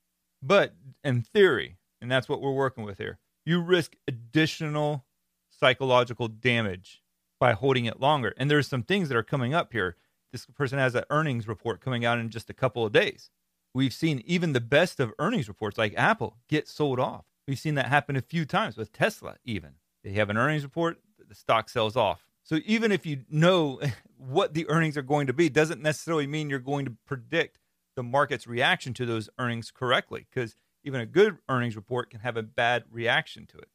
But 0.41 0.77
in 1.03 1.23
theory, 1.23 1.79
and 2.01 2.09
that's 2.09 2.29
what 2.29 2.41
we're 2.41 2.53
working 2.53 2.85
with 2.85 2.99
here, 2.99 3.19
you 3.45 3.61
risk 3.61 3.97
additional 4.07 5.05
psychological 5.51 6.29
damage 6.29 7.03
by 7.41 7.53
holding 7.53 7.87
it 7.87 7.99
longer. 7.99 8.33
And 8.37 8.49
there's 8.49 8.69
some 8.69 8.85
things 8.85 9.09
that 9.09 9.17
are 9.17 9.25
coming 9.25 9.53
up 9.53 9.73
here. 9.73 9.97
This 10.31 10.47
person 10.47 10.79
has 10.79 10.95
an 10.95 11.03
earnings 11.11 11.49
report 11.49 11.81
coming 11.81 12.05
out 12.05 12.21
in 12.21 12.31
just 12.31 12.49
a 12.49 12.55
couple 12.55 12.87
of 12.87 12.93
days. 12.93 13.29
We've 13.75 13.93
seen 13.93 14.23
even 14.25 14.53
the 14.53 14.61
best 14.61 15.01
of 15.01 15.13
earnings 15.19 15.49
reports 15.49 15.79
like 15.79 15.95
Apple 15.97 16.37
get 16.49 16.69
sold 16.69 17.01
off. 17.01 17.25
We've 17.49 17.59
seen 17.59 17.75
that 17.75 17.87
happen 17.87 18.15
a 18.15 18.23
few 18.23 18.45
times 18.45 18.77
with 18.77 18.93
Tesla, 18.93 19.35
even. 19.45 19.73
They 20.05 20.13
have 20.13 20.31
an 20.31 20.37
earnings 20.37 20.63
report, 20.63 20.99
the 21.29 21.35
stock 21.35 21.69
sells 21.69 21.97
off. 21.97 22.29
So 22.45 22.59
even 22.65 22.93
if 22.93 23.07
you 23.07 23.25
know 23.31 23.81
what 24.17 24.55
the 24.55 24.69
earnings 24.69 24.97
are 24.97 25.03
going 25.03 25.27
to 25.27 25.33
be, 25.33 25.49
doesn't 25.49 25.83
necessarily 25.83 26.27
mean 26.27 26.51
you're 26.51 26.59
going 26.59 26.85
to 26.85 26.97
predict 27.07 27.59
the 27.97 28.03
market's 28.03 28.47
reaction 28.47 28.95
to 28.95 29.07
those 29.07 29.29
earnings 29.39 29.71
correctly, 29.71 30.27
because 30.31 30.57
even 30.85 31.01
a 31.01 31.07
good 31.07 31.39
earnings 31.49 31.77
report 31.77 32.11
can 32.11 32.21
have 32.21 32.37
a 32.37 32.43
bad 32.43 32.85
reaction 32.91 33.47
to 33.47 33.59
it. 33.59 33.69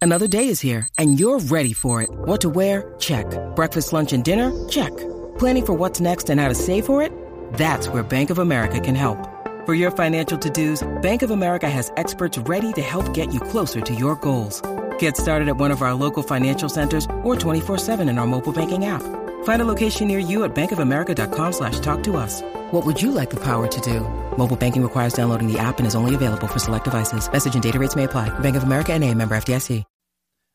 Another 0.00 0.28
day 0.28 0.48
is 0.48 0.60
here, 0.60 0.88
and 0.98 1.18
you're 1.18 1.40
ready 1.40 1.72
for 1.72 2.02
it. 2.02 2.10
What 2.10 2.40
to 2.42 2.48
wear? 2.48 2.94
Check. 2.98 3.26
Breakfast, 3.56 3.92
lunch, 3.92 4.12
and 4.12 4.22
dinner? 4.22 4.52
Check. 4.68 4.96
Planning 5.38 5.66
for 5.66 5.72
what's 5.72 6.00
next 6.00 6.30
and 6.30 6.40
how 6.40 6.48
to 6.48 6.54
save 6.54 6.86
for 6.86 7.02
it? 7.02 7.12
That's 7.54 7.88
where 7.88 8.02
Bank 8.02 8.30
of 8.30 8.38
America 8.38 8.78
can 8.78 8.94
help. 8.94 9.18
For 9.66 9.74
your 9.74 9.90
financial 9.90 10.38
to-dos, 10.38 10.86
Bank 11.02 11.22
of 11.22 11.30
America 11.30 11.68
has 11.68 11.90
experts 11.96 12.38
ready 12.38 12.72
to 12.74 12.82
help 12.82 13.12
get 13.14 13.34
you 13.34 13.40
closer 13.40 13.80
to 13.80 13.94
your 13.94 14.14
goals. 14.16 14.62
Get 14.98 15.16
started 15.16 15.48
at 15.48 15.56
one 15.56 15.72
of 15.72 15.82
our 15.82 15.94
local 15.94 16.22
financial 16.22 16.68
centers 16.68 17.04
or 17.24 17.34
24-7 17.34 18.08
in 18.08 18.18
our 18.18 18.26
mobile 18.26 18.52
banking 18.52 18.84
app. 18.84 19.02
Find 19.44 19.62
a 19.62 19.64
location 19.64 20.06
near 20.06 20.20
you 20.20 20.44
at 20.44 20.54
bankofamerica.com 20.54 21.52
slash 21.52 21.80
talk 21.80 22.04
to 22.04 22.16
us. 22.16 22.42
What 22.70 22.86
would 22.86 23.02
you 23.02 23.10
like 23.10 23.30
the 23.30 23.42
power 23.42 23.66
to 23.66 23.80
do? 23.80 24.00
Mobile 24.38 24.56
banking 24.56 24.82
requires 24.82 25.14
downloading 25.14 25.52
the 25.52 25.58
app 25.58 25.78
and 25.78 25.86
is 25.86 25.96
only 25.96 26.14
available 26.14 26.46
for 26.46 26.60
select 26.60 26.84
devices. 26.84 27.30
Message 27.30 27.54
and 27.54 27.62
data 27.62 27.80
rates 27.80 27.96
may 27.96 28.04
apply. 28.04 28.28
Bank 28.38 28.54
of 28.54 28.62
America 28.62 28.92
and 28.92 29.02
a 29.02 29.12
member 29.12 29.36
FDIC. 29.36 29.82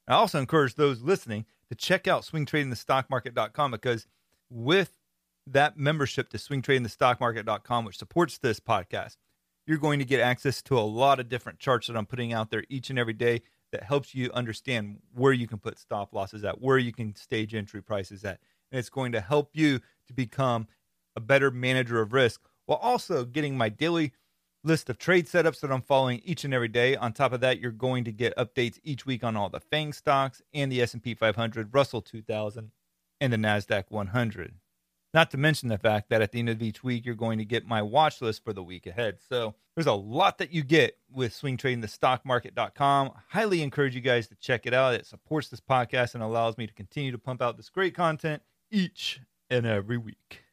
I 0.07 0.15
also 0.15 0.39
encourage 0.39 0.75
those 0.75 1.01
listening 1.01 1.45
to 1.69 1.75
check 1.75 2.07
out 2.07 2.23
swingtradingthestockmarket.com 2.23 3.71
because 3.71 4.07
with 4.49 4.97
that 5.47 5.77
membership 5.77 6.29
to 6.29 6.37
swingtradingthestockmarket.com, 6.37 7.85
which 7.85 7.97
supports 7.97 8.37
this 8.37 8.59
podcast, 8.59 9.15
you're 9.65 9.77
going 9.77 9.99
to 9.99 10.05
get 10.05 10.19
access 10.19 10.61
to 10.63 10.77
a 10.77 10.81
lot 10.81 11.19
of 11.19 11.29
different 11.29 11.59
charts 11.59 11.87
that 11.87 11.95
I'm 11.95 12.05
putting 12.05 12.33
out 12.33 12.49
there 12.49 12.65
each 12.67 12.89
and 12.89 12.99
every 12.99 13.13
day 13.13 13.41
that 13.71 13.83
helps 13.83 14.13
you 14.13 14.31
understand 14.33 14.99
where 15.13 15.33
you 15.33 15.47
can 15.47 15.57
put 15.57 15.79
stop 15.79 16.13
losses 16.13 16.43
at, 16.43 16.61
where 16.61 16.77
you 16.77 16.91
can 16.91 17.15
stage 17.15 17.55
entry 17.55 17.81
prices 17.81 18.23
at. 18.23 18.39
And 18.71 18.79
it's 18.79 18.89
going 18.89 19.11
to 19.13 19.21
help 19.21 19.49
you 19.53 19.79
to 20.07 20.13
become 20.13 20.67
a 21.15 21.19
better 21.19 21.51
manager 21.51 22.01
of 22.01 22.13
risk 22.13 22.41
while 22.65 22.79
also 22.79 23.25
getting 23.25 23.57
my 23.57 23.69
daily 23.69 24.13
list 24.63 24.89
of 24.89 24.97
trade 24.97 25.25
setups 25.25 25.59
that 25.61 25.71
I'm 25.71 25.81
following 25.81 26.21
each 26.23 26.43
and 26.43 26.53
every 26.53 26.67
day. 26.67 26.95
On 26.95 27.13
top 27.13 27.33
of 27.33 27.41
that, 27.41 27.59
you're 27.59 27.71
going 27.71 28.03
to 28.05 28.11
get 28.11 28.35
updates 28.37 28.79
each 28.83 29.05
week 29.05 29.23
on 29.23 29.35
all 29.35 29.49
the 29.49 29.59
FANG 29.59 29.93
stocks 29.93 30.41
and 30.53 30.71
the 30.71 30.81
S&P 30.81 31.15
500, 31.15 31.73
Russell 31.73 32.01
2000, 32.01 32.71
and 33.19 33.33
the 33.33 33.37
Nasdaq 33.37 33.85
100. 33.89 34.55
Not 35.13 35.29
to 35.31 35.37
mention 35.37 35.67
the 35.67 35.77
fact 35.77 36.09
that 36.09 36.21
at 36.21 36.31
the 36.31 36.39
end 36.39 36.49
of 36.49 36.61
each 36.61 36.83
week, 36.83 37.05
you're 37.05 37.15
going 37.15 37.37
to 37.39 37.45
get 37.45 37.65
my 37.65 37.81
watch 37.81 38.21
list 38.21 38.43
for 38.43 38.53
the 38.53 38.63
week 38.63 38.87
ahead. 38.87 39.17
So 39.27 39.55
there's 39.75 39.87
a 39.87 39.93
lot 39.93 40.37
that 40.37 40.53
you 40.53 40.63
get 40.63 40.97
with 41.11 41.33
swingtradingthestockmarket.com. 41.33 43.11
Highly 43.29 43.61
encourage 43.61 43.93
you 43.93 44.01
guys 44.01 44.27
to 44.27 44.35
check 44.35 44.65
it 44.65 44.73
out. 44.73 44.93
It 44.93 45.05
supports 45.05 45.49
this 45.49 45.59
podcast 45.59 46.13
and 46.13 46.23
allows 46.23 46.57
me 46.57 46.65
to 46.65 46.73
continue 46.73 47.11
to 47.11 47.17
pump 47.17 47.41
out 47.41 47.57
this 47.57 47.69
great 47.69 47.93
content 47.93 48.41
each 48.71 49.19
and 49.49 49.65
every 49.65 49.97
week. 49.97 50.43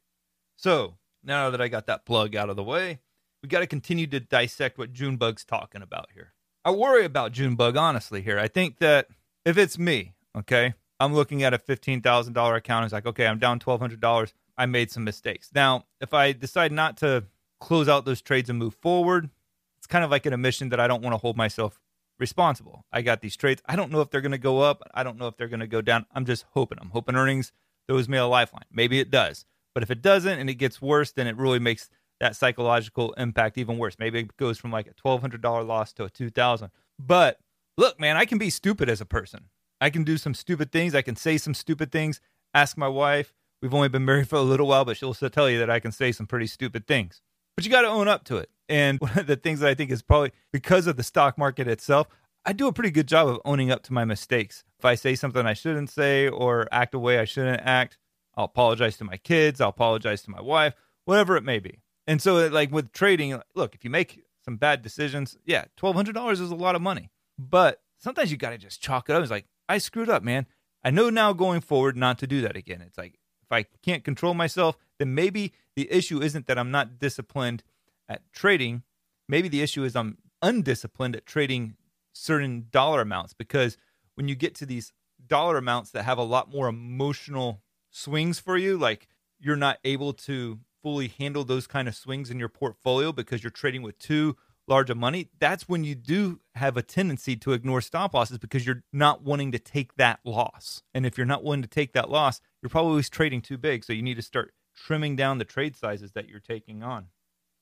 So 0.57 0.97
now 1.23 1.51
that 1.51 1.61
I 1.61 1.69
got 1.69 1.87
that 1.87 2.05
plug 2.05 2.35
out 2.35 2.51
of 2.51 2.57
the 2.57 2.65
way, 2.65 2.99
we 3.43 3.49
got 3.49 3.61
to 3.61 3.67
continue 3.69 4.09
to 4.09 4.19
dissect 4.19 4.77
what 4.77 4.93
Junebug's 4.93 5.45
talking 5.45 5.83
about 5.83 6.09
here. 6.13 6.33
I 6.65 6.73
worry 6.73 7.05
about 7.05 7.31
Junebug, 7.31 7.77
honestly, 7.77 8.23
here. 8.23 8.41
I 8.41 8.49
think 8.49 8.79
that 8.79 9.07
if 9.45 9.57
it's 9.57 9.79
me, 9.79 10.15
okay, 10.37 10.75
I'm 10.99 11.15
looking 11.15 11.45
at 11.45 11.55
a 11.55 11.59
$15,000 11.59 12.57
account. 12.57 12.85
It's 12.85 12.93
like, 12.93 13.07
okay, 13.07 13.29
I'm 13.29 13.39
down 13.39 13.61
$1,200. 13.61 14.33
I 14.59 14.67
made 14.67 14.91
some 14.91 15.05
mistakes. 15.05 15.51
Now, 15.55 15.87
if 16.01 16.13
I 16.13 16.33
decide 16.33 16.73
not 16.73 16.97
to 16.99 17.25
close 17.61 17.89
out 17.89 18.05
those 18.05 18.21
trades 18.21 18.51
and 18.51 18.59
move 18.59 18.75
forward, 18.75 19.31
it's 19.79 19.87
kind 19.87 20.05
of 20.05 20.11
like 20.11 20.27
an 20.27 20.33
admission 20.33 20.69
that 20.71 20.81
I 20.81 20.89
don't 20.89 21.03
want 21.03 21.15
to 21.15 21.19
hold 21.19 21.37
myself 21.37 21.81
responsible. 22.19 22.85
I 22.93 23.03
got 23.03 23.21
these 23.21 23.37
trades. 23.37 23.63
I 23.67 23.77
don't 23.77 23.93
know 23.93 24.01
if 24.01 24.11
they're 24.11 24.21
going 24.21 24.33
to 24.33 24.39
go 24.39 24.61
up. 24.61 24.83
I 24.93 25.05
don't 25.05 25.17
know 25.17 25.29
if 25.29 25.37
they're 25.37 25.49
going 25.49 25.61
to 25.61 25.69
go 25.69 25.81
down. 25.81 26.07
I'm 26.13 26.27
just 26.27 26.45
hoping. 26.51 26.79
I'm 26.81 26.91
hoping 26.91 27.15
earnings 27.15 27.53
throws 27.87 28.09
me 28.09 28.19
a 28.19 28.27
lifeline. 28.27 28.65
Maybe 28.71 28.99
it 28.99 29.11
does. 29.11 29.45
But 29.75 29.83
if 29.83 29.91
it 29.91 30.03
doesn't 30.03 30.39
and 30.39 30.51
it 30.51 30.55
gets 30.55 30.83
worse, 30.83 31.13
then 31.13 31.29
it 31.29 31.37
really 31.37 31.61
makes 31.61 31.89
that 32.21 32.35
psychological 32.35 33.13
impact 33.13 33.59
even 33.59 33.79
worse. 33.79 33.97
Maybe 33.99 34.19
it 34.21 34.37
goes 34.37 34.59
from 34.59 34.73
like 34.73 34.89
a 34.89 34.95
$1,200 34.95 35.67
loss 35.67 35.93
to 35.95 36.05
a 36.05 36.11
2000 36.11 36.71
But 36.99 37.39
look, 37.77 38.01
man, 38.01 38.17
I 38.17 38.25
can 38.25 38.39
be 38.39 38.51
stupid 38.51 38.89
as 38.89 39.01
a 39.01 39.07
person. 39.07 39.45
I 39.81 39.91
can 39.91 40.03
do 40.03 40.19
some 40.19 40.35
stupid 40.35 40.73
things. 40.73 40.95
I 40.95 41.03
can 41.03 41.15
say 41.15 41.39
some 41.39 41.55
stupid 41.55 41.93
things. 41.93 42.21
Ask 42.53 42.77
my 42.77 42.89
wife. 42.89 43.35
We've 43.63 43.75
only 43.75 43.89
been 43.89 44.05
married 44.05 44.29
for 44.31 44.37
a 44.37 44.43
little 44.43 44.67
while, 44.67 44.85
but 44.85 44.97
she'll 44.97 45.15
still 45.15 45.31
tell 45.31 45.51
you 45.51 45.59
that 45.59 45.71
I 45.71 45.81
can 45.81 45.93
say 45.93 46.13
some 46.13 46.27
pretty 46.27 46.47
stupid 46.47 46.87
things. 46.87 47.21
But 47.57 47.65
you 47.65 47.71
got 47.71 47.83
to 47.83 47.89
own 47.89 48.09
up 48.09 48.25
to 48.25 48.37
it. 48.37 48.51
And 48.69 49.01
one 49.01 49.19
of 49.19 49.27
the 49.27 49.37
things 49.37 49.61
that 49.61 49.69
I 49.69 49.75
think 49.75 49.91
is 49.91 50.03
probably 50.03 50.33
because 50.53 50.87
of 50.87 50.97
the 50.97 51.03
stock 51.03 51.39
market 51.39 51.67
itself, 51.69 52.09
I 52.45 52.53
do 52.53 52.69
a 52.69 52.73
pretty 52.73 52.91
good 52.91 53.09
job 53.09 53.29
of 53.29 53.41
owning 53.45 53.71
up 53.71 53.83
to 53.85 53.93
my 53.93 54.05
mistakes. 54.05 54.65
If 54.79 54.85
I 54.85 54.95
say 54.95 55.15
something 55.15 55.45
I 55.45 55.55
shouldn't 55.55 55.91
say 55.91 56.29
or 56.29 56.69
act 56.71 56.95
a 56.95 56.99
way 56.99 57.19
I 57.19 57.25
shouldn't 57.25 57.61
act, 57.63 57.99
I'll 58.37 58.45
apologize 58.45 58.97
to 58.99 59.05
my 59.05 59.17
kids, 59.17 59.61
I'll 59.61 59.71
apologize 59.71 60.23
to 60.23 60.31
my 60.31 60.41
wife, 60.41 60.75
whatever 61.05 61.37
it 61.37 61.43
may 61.43 61.59
be. 61.59 61.81
And 62.07 62.23
so, 62.23 62.47
like 62.49 62.71
with 62.73 62.93
trading, 62.93 63.39
look, 63.55 63.75
if 63.75 63.85
you 63.85 63.91
make 63.91 64.23
some 64.45 64.57
bad 64.57 64.81
decisions, 64.81 65.37
yeah, 65.45 65.65
$1,200 65.79 66.33
is 66.33 66.41
a 66.41 66.55
lot 66.55 66.75
of 66.75 66.81
money. 66.81 67.11
But 67.39 67.83
sometimes 67.99 68.31
you 68.31 68.39
got 68.39 68.51
to 68.51 68.59
just 68.59 68.81
chalk 68.81 69.11
it 69.11 69.17
up. 69.17 69.23
It's 69.23 69.31
like, 69.31 69.47
I 69.69 69.79
screwed 69.79 70.09
up, 70.09 70.23
man. 70.23 70.47
I 70.83 70.91
know 70.91 71.11
now 71.11 71.33
going 71.33 71.61
forward 71.61 71.97
not 71.97 72.19
to 72.21 72.27
do 72.27 72.41
that 72.43 72.57
again. 72.57 72.81
It's 72.81 72.97
like, 72.97 73.19
if 73.49 73.53
I 73.53 73.67
can't 73.83 74.05
control 74.05 74.35
myself, 74.35 74.77
then 74.99 75.15
maybe 75.15 75.53
the 75.75 75.91
issue 75.91 76.21
isn't 76.21 76.47
that 76.47 76.59
I'm 76.59 76.71
not 76.71 76.99
disciplined 76.99 77.63
at 78.09 78.23
trading. 78.33 78.83
Maybe 79.29 79.49
the 79.49 79.63
issue 79.63 79.85
is 79.85 79.97
I'm 79.97 80.19
undisciplined 80.43 81.17
at 81.17 81.27
trading 81.27 81.75
certain 82.13 82.67
dollar 82.71 83.01
amounts 83.01 83.33
because 83.33 83.79
when 84.15 84.29
you 84.29 84.35
get 84.35 84.55
to 84.57 84.67
these 84.67 84.93
dollar 85.27 85.57
amounts 85.57 85.91
that 85.93 86.05
have 86.05 86.19
a 86.19 86.23
lot 86.23 86.53
more 86.53 86.69
emotional 86.69 87.63
swings 87.91 88.39
for 88.39 88.57
you, 88.57 88.77
like 88.77 89.09
you're 89.39 89.57
not 89.57 89.79
able 89.85 90.13
to 90.13 90.59
fully 90.83 91.09
handle 91.09 91.45
those 91.45 91.67
kind 91.67 91.89
of 91.89 91.95
swings 91.95 92.31
in 92.31 92.39
your 92.39 92.49
portfolio 92.49 93.13
because 93.13 93.43
you're 93.43 93.51
trading 93.51 93.83
with 93.83 93.99
too 93.99 94.37
large 94.69 94.91
of 94.91 94.97
money, 94.97 95.29
that's 95.39 95.69
when 95.69 95.85
you 95.85 95.95
do 95.95 96.41
have 96.55 96.77
a 96.77 96.83
tendency 96.83 97.37
to 97.37 97.53
ignore 97.53 97.81
stop 97.81 98.15
losses 98.15 98.39
because 98.39 98.67
you're 98.67 98.85
not 98.93 99.23
wanting 99.23 99.53
to 99.53 99.59
take 99.59 99.95
that 99.97 100.21
loss. 100.25 100.83
And 100.95 101.07
if 101.07 101.17
you're 101.17 101.27
not 101.27 101.45
willing 101.45 101.63
to 101.63 101.69
take 101.69 101.93
that 101.93 102.11
loss, 102.11 102.41
you're 102.63 102.71
probably 102.71 102.91
always 102.91 103.09
trading 103.09 103.43
too 103.43 103.59
big. 103.59 103.85
So 103.85 103.93
you 103.93 104.03
need 104.03 104.17
to 104.17 104.23
start 104.23 104.53
trimming 104.77 105.17
down 105.17 105.39
the 105.39 105.45
trade 105.45 105.77
sizes 105.77 106.13
that 106.13 106.29
you're 106.29 106.41
taking 106.41 106.83
on. 106.83 107.07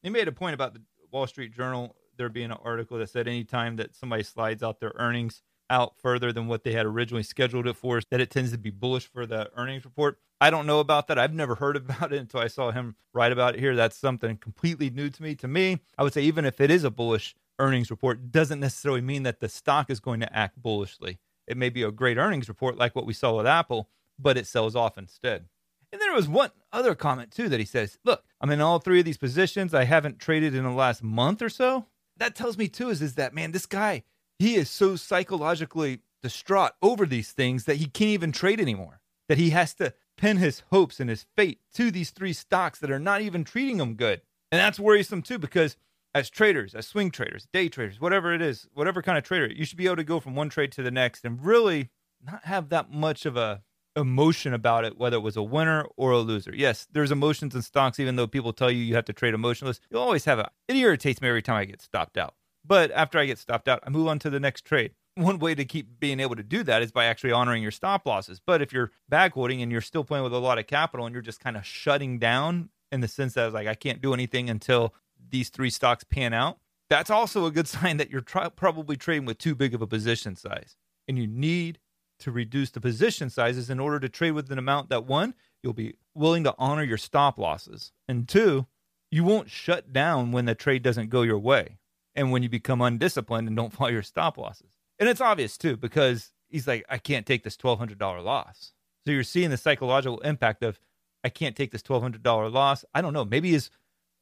He 0.02 0.10
made 0.10 0.28
a 0.28 0.32
point 0.32 0.54
about 0.54 0.74
the 0.74 0.82
Wall 1.10 1.26
Street 1.26 1.52
Journal 1.52 1.96
there 2.16 2.28
being 2.28 2.50
an 2.50 2.58
article 2.64 2.98
that 2.98 3.10
said 3.10 3.28
anytime 3.28 3.76
that 3.76 3.94
somebody 3.94 4.22
slides 4.22 4.62
out 4.62 4.80
their 4.80 4.92
earnings 4.96 5.42
out 5.70 5.96
further 5.96 6.32
than 6.32 6.46
what 6.46 6.64
they 6.64 6.72
had 6.72 6.86
originally 6.86 7.22
scheduled 7.22 7.66
it 7.66 7.76
for, 7.76 8.00
that 8.10 8.20
it 8.20 8.30
tends 8.30 8.52
to 8.52 8.58
be 8.58 8.70
bullish 8.70 9.06
for 9.06 9.26
the 9.26 9.50
earnings 9.56 9.84
report. 9.84 10.18
I 10.40 10.50
don't 10.50 10.66
know 10.66 10.80
about 10.80 11.08
that. 11.08 11.18
I've 11.18 11.34
never 11.34 11.54
heard 11.54 11.76
about 11.76 12.12
it 12.12 12.20
until 12.20 12.40
I 12.40 12.48
saw 12.48 12.70
him 12.70 12.96
write 13.12 13.32
about 13.32 13.54
it 13.54 13.60
here. 13.60 13.76
That's 13.76 13.96
something 13.96 14.36
completely 14.36 14.90
new 14.90 15.10
to 15.10 15.22
me. 15.22 15.34
To 15.36 15.48
me, 15.48 15.80
I 15.98 16.02
would 16.02 16.12
say 16.12 16.22
even 16.22 16.44
if 16.44 16.60
it 16.60 16.70
is 16.70 16.84
a 16.84 16.90
bullish 16.90 17.34
earnings 17.58 17.90
report, 17.90 18.30
doesn't 18.30 18.60
necessarily 18.60 19.00
mean 19.00 19.22
that 19.22 19.40
the 19.40 19.48
stock 19.48 19.90
is 19.90 20.00
going 20.00 20.20
to 20.20 20.36
act 20.36 20.60
bullishly. 20.60 21.18
It 21.46 21.56
may 21.56 21.68
be 21.68 21.82
a 21.82 21.92
great 21.92 22.18
earnings 22.18 22.48
report 22.48 22.76
like 22.76 22.94
what 22.94 23.06
we 23.06 23.12
saw 23.12 23.36
with 23.36 23.46
Apple, 23.46 23.88
but 24.18 24.36
it 24.36 24.46
sells 24.46 24.74
off 24.74 24.98
instead. 24.98 25.46
And 25.92 26.00
there 26.00 26.14
was 26.14 26.28
one 26.28 26.50
other 26.72 26.94
comment 26.94 27.30
too 27.30 27.48
that 27.48 27.60
he 27.60 27.66
says, 27.66 27.98
"Look, 28.04 28.24
I'm 28.40 28.50
in 28.50 28.60
all 28.60 28.80
three 28.80 28.98
of 28.98 29.04
these 29.04 29.16
positions. 29.16 29.72
I 29.72 29.84
haven't 29.84 30.18
traded 30.18 30.54
in 30.54 30.64
the 30.64 30.70
last 30.70 31.02
month 31.02 31.40
or 31.40 31.48
so." 31.48 31.86
That 32.16 32.34
tells 32.34 32.58
me 32.58 32.68
too 32.68 32.90
is 32.90 33.00
is 33.00 33.14
that 33.14 33.34
man, 33.34 33.52
this 33.52 33.66
guy 33.66 34.02
he 34.38 34.56
is 34.56 34.70
so 34.70 34.96
psychologically 34.96 36.00
distraught 36.22 36.72
over 36.82 37.06
these 37.06 37.32
things 37.32 37.64
that 37.64 37.76
he 37.76 37.86
can't 37.86 38.10
even 38.10 38.32
trade 38.32 38.60
anymore. 38.60 39.00
That 39.28 39.38
he 39.38 39.50
has 39.50 39.74
to 39.74 39.92
pin 40.16 40.36
his 40.36 40.62
hopes 40.70 41.00
and 41.00 41.10
his 41.10 41.26
fate 41.36 41.60
to 41.74 41.90
these 41.90 42.10
three 42.10 42.32
stocks 42.32 42.78
that 42.78 42.90
are 42.90 42.98
not 42.98 43.22
even 43.22 43.44
treating 43.44 43.78
him 43.78 43.94
good. 43.94 44.22
And 44.52 44.60
that's 44.60 44.78
worrisome 44.78 45.22
too, 45.22 45.38
because 45.38 45.76
as 46.14 46.30
traders, 46.30 46.74
as 46.74 46.86
swing 46.86 47.10
traders, 47.10 47.46
day 47.52 47.68
traders, 47.68 48.00
whatever 48.00 48.32
it 48.32 48.40
is, 48.40 48.66
whatever 48.72 49.02
kind 49.02 49.18
of 49.18 49.24
trader, 49.24 49.46
you 49.46 49.64
should 49.64 49.78
be 49.78 49.86
able 49.86 49.96
to 49.96 50.04
go 50.04 50.20
from 50.20 50.34
one 50.34 50.48
trade 50.48 50.72
to 50.72 50.82
the 50.82 50.90
next 50.90 51.24
and 51.24 51.44
really 51.44 51.90
not 52.24 52.44
have 52.44 52.70
that 52.70 52.90
much 52.90 53.26
of 53.26 53.36
a 53.36 53.62
emotion 53.96 54.52
about 54.52 54.84
it, 54.84 54.96
whether 54.98 55.16
it 55.16 55.20
was 55.20 55.36
a 55.36 55.42
winner 55.42 55.86
or 55.96 56.12
a 56.12 56.18
loser. 56.18 56.54
Yes, 56.54 56.86
there's 56.92 57.10
emotions 57.10 57.54
in 57.54 57.62
stocks, 57.62 57.98
even 57.98 58.16
though 58.16 58.26
people 58.26 58.52
tell 58.52 58.70
you 58.70 58.78
you 58.78 58.94
have 58.94 59.06
to 59.06 59.12
trade 59.12 59.34
emotionless. 59.34 59.80
You'll 59.90 60.02
always 60.02 60.24
have 60.26 60.38
it. 60.38 60.46
It 60.68 60.76
irritates 60.76 61.20
me 61.20 61.28
every 61.28 61.42
time 61.42 61.56
I 61.56 61.64
get 61.64 61.82
stopped 61.82 62.16
out. 62.16 62.34
But 62.66 62.90
after 62.92 63.18
I 63.18 63.26
get 63.26 63.38
stopped 63.38 63.68
out, 63.68 63.80
I 63.86 63.90
move 63.90 64.08
on 64.08 64.18
to 64.20 64.30
the 64.30 64.40
next 64.40 64.64
trade. 64.64 64.92
One 65.14 65.38
way 65.38 65.54
to 65.54 65.64
keep 65.64 65.98
being 65.98 66.20
able 66.20 66.36
to 66.36 66.42
do 66.42 66.62
that 66.64 66.82
is 66.82 66.92
by 66.92 67.06
actually 67.06 67.32
honoring 67.32 67.62
your 67.62 67.70
stop 67.70 68.06
losses. 68.06 68.40
But 68.44 68.60
if 68.60 68.72
you're 68.72 68.90
bag 69.08 69.32
holding 69.32 69.62
and 69.62 69.72
you're 69.72 69.80
still 69.80 70.04
playing 70.04 70.24
with 70.24 70.32
a 70.32 70.38
lot 70.38 70.58
of 70.58 70.66
capital 70.66 71.06
and 71.06 71.14
you're 71.14 71.22
just 71.22 71.40
kind 71.40 71.56
of 71.56 71.64
shutting 71.64 72.18
down 72.18 72.70
in 72.92 73.00
the 73.00 73.08
sense 73.08 73.34
that 73.34 73.52
like 73.52 73.66
I 73.66 73.74
can't 73.74 74.02
do 74.02 74.12
anything 74.12 74.50
until 74.50 74.94
these 75.30 75.48
three 75.48 75.70
stocks 75.70 76.04
pan 76.04 76.32
out, 76.32 76.58
that's 76.90 77.10
also 77.10 77.46
a 77.46 77.50
good 77.50 77.68
sign 77.68 77.96
that 77.96 78.10
you're 78.10 78.22
probably 78.22 78.96
trading 78.96 79.24
with 79.24 79.38
too 79.38 79.54
big 79.54 79.74
of 79.74 79.82
a 79.82 79.86
position 79.86 80.36
size. 80.36 80.76
And 81.08 81.18
you 81.18 81.26
need 81.26 81.78
to 82.18 82.30
reduce 82.30 82.70
the 82.70 82.80
position 82.80 83.30
sizes 83.30 83.70
in 83.70 83.78
order 83.78 84.00
to 84.00 84.08
trade 84.08 84.32
with 84.32 84.50
an 84.50 84.58
amount 84.58 84.88
that 84.88 85.04
one, 85.04 85.34
you'll 85.62 85.72
be 85.72 85.94
willing 86.14 86.44
to 86.44 86.54
honor 86.58 86.82
your 86.82 86.96
stop 86.96 87.38
losses. 87.38 87.92
And 88.08 88.26
two, 88.26 88.66
you 89.10 89.22
won't 89.22 89.50
shut 89.50 89.92
down 89.92 90.32
when 90.32 90.46
the 90.46 90.54
trade 90.54 90.82
doesn't 90.82 91.10
go 91.10 91.22
your 91.22 91.38
way 91.38 91.78
and 92.16 92.32
when 92.32 92.42
you 92.42 92.48
become 92.48 92.80
undisciplined 92.80 93.46
and 93.46 93.56
don't 93.56 93.72
follow 93.74 93.90
your 93.90 94.02
stop 94.02 94.38
losses. 94.38 94.72
And 94.98 95.08
it's 95.08 95.20
obvious 95.20 95.56
too, 95.58 95.76
because 95.76 96.32
he's 96.48 96.66
like, 96.66 96.84
I 96.88 96.98
can't 96.98 97.26
take 97.26 97.44
this 97.44 97.56
$1,200 97.56 98.24
loss. 98.24 98.72
So 99.04 99.12
you're 99.12 99.22
seeing 99.22 99.50
the 99.50 99.56
psychological 99.56 100.18
impact 100.20 100.64
of, 100.64 100.80
I 101.22 101.28
can't 101.28 101.54
take 101.54 101.70
this 101.70 101.82
$1,200 101.82 102.52
loss. 102.52 102.84
I 102.94 103.02
don't 103.02 103.12
know. 103.12 103.24
Maybe 103.24 103.50
his 103.50 103.70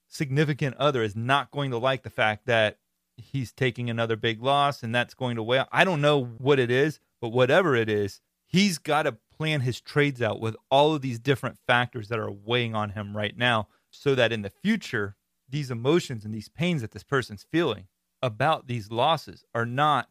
significant 0.08 0.76
other 0.76 1.02
is 1.02 1.16
not 1.16 1.50
going 1.50 1.70
to 1.70 1.78
like 1.78 2.02
the 2.02 2.10
fact 2.10 2.46
that 2.46 2.78
he's 3.16 3.52
taking 3.52 3.88
another 3.88 4.16
big 4.16 4.42
loss 4.42 4.82
and 4.82 4.94
that's 4.94 5.14
going 5.14 5.36
to 5.36 5.42
weigh. 5.42 5.64
I 5.70 5.84
don't 5.84 6.00
know 6.00 6.24
what 6.24 6.58
it 6.58 6.70
is, 6.70 6.98
but 7.20 7.28
whatever 7.28 7.76
it 7.76 7.88
is, 7.88 8.20
he's 8.46 8.78
got 8.78 9.04
to 9.04 9.16
plan 9.36 9.60
his 9.60 9.80
trades 9.80 10.22
out 10.22 10.40
with 10.40 10.56
all 10.70 10.94
of 10.94 11.02
these 11.02 11.18
different 11.18 11.58
factors 11.66 12.08
that 12.08 12.18
are 12.18 12.30
weighing 12.30 12.74
on 12.74 12.90
him 12.90 13.16
right 13.16 13.36
now 13.36 13.68
so 13.90 14.14
that 14.14 14.32
in 14.32 14.42
the 14.42 14.50
future 14.50 15.16
these 15.48 15.70
emotions 15.70 16.24
and 16.24 16.34
these 16.34 16.48
pains 16.48 16.82
that 16.82 16.92
this 16.92 17.02
person's 17.02 17.46
feeling 17.50 17.86
about 18.22 18.66
these 18.66 18.90
losses 18.90 19.44
are 19.54 19.66
not 19.66 20.08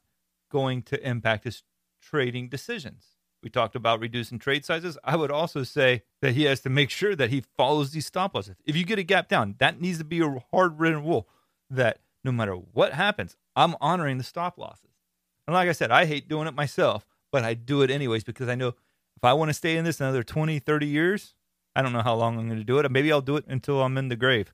going 0.51 0.81
to 0.83 1.07
impact 1.07 1.45
his 1.45 1.63
trading 2.01 2.49
decisions. 2.49 3.05
We 3.41 3.49
talked 3.49 3.75
about 3.75 3.99
reducing 3.99 4.39
trade 4.39 4.63
sizes. 4.63 4.97
I 5.03 5.17
would 5.17 5.31
also 5.31 5.63
say 5.63 6.03
that 6.21 6.33
he 6.33 6.43
has 6.43 6.61
to 6.61 6.69
make 6.69 6.89
sure 6.89 7.15
that 7.15 7.29
he 7.29 7.43
follows 7.57 7.91
these 7.91 8.05
stop 8.05 8.33
losses. 8.35 8.55
If 8.65 8.75
you 8.75 8.85
get 8.85 8.99
a 8.99 9.03
gap 9.03 9.27
down, 9.27 9.55
that 9.57 9.81
needs 9.81 9.97
to 9.97 10.05
be 10.05 10.21
a 10.21 10.43
hard 10.51 10.79
written 10.79 11.03
rule 11.03 11.27
that 11.69 11.99
no 12.23 12.31
matter 12.31 12.53
what 12.53 12.93
happens, 12.93 13.35
I'm 13.55 13.75
honoring 13.81 14.17
the 14.17 14.23
stop 14.23 14.57
losses. 14.57 14.91
And 15.45 15.53
like 15.53 15.67
I 15.67 15.73
said, 15.73 15.91
I 15.91 16.05
hate 16.05 16.29
doing 16.29 16.47
it 16.47 16.53
myself, 16.53 17.05
but 17.31 17.43
I 17.43 17.53
do 17.53 17.81
it 17.81 17.91
anyways 17.91 18.23
because 18.23 18.47
I 18.47 18.55
know 18.55 18.69
if 18.69 19.23
I 19.23 19.33
want 19.33 19.49
to 19.49 19.53
stay 19.53 19.75
in 19.75 19.83
this 19.83 19.99
another 19.99 20.23
20, 20.23 20.59
30 20.59 20.87
years, 20.87 21.35
I 21.75 21.81
don't 21.81 21.93
know 21.93 22.01
how 22.01 22.15
long 22.15 22.37
I'm 22.37 22.47
going 22.47 22.59
to 22.59 22.63
do 22.63 22.79
it. 22.79 22.89
Maybe 22.91 23.11
I'll 23.11 23.21
do 23.21 23.35
it 23.35 23.45
until 23.47 23.81
I'm 23.81 23.97
in 23.97 24.07
the 24.07 24.15
grave. 24.15 24.53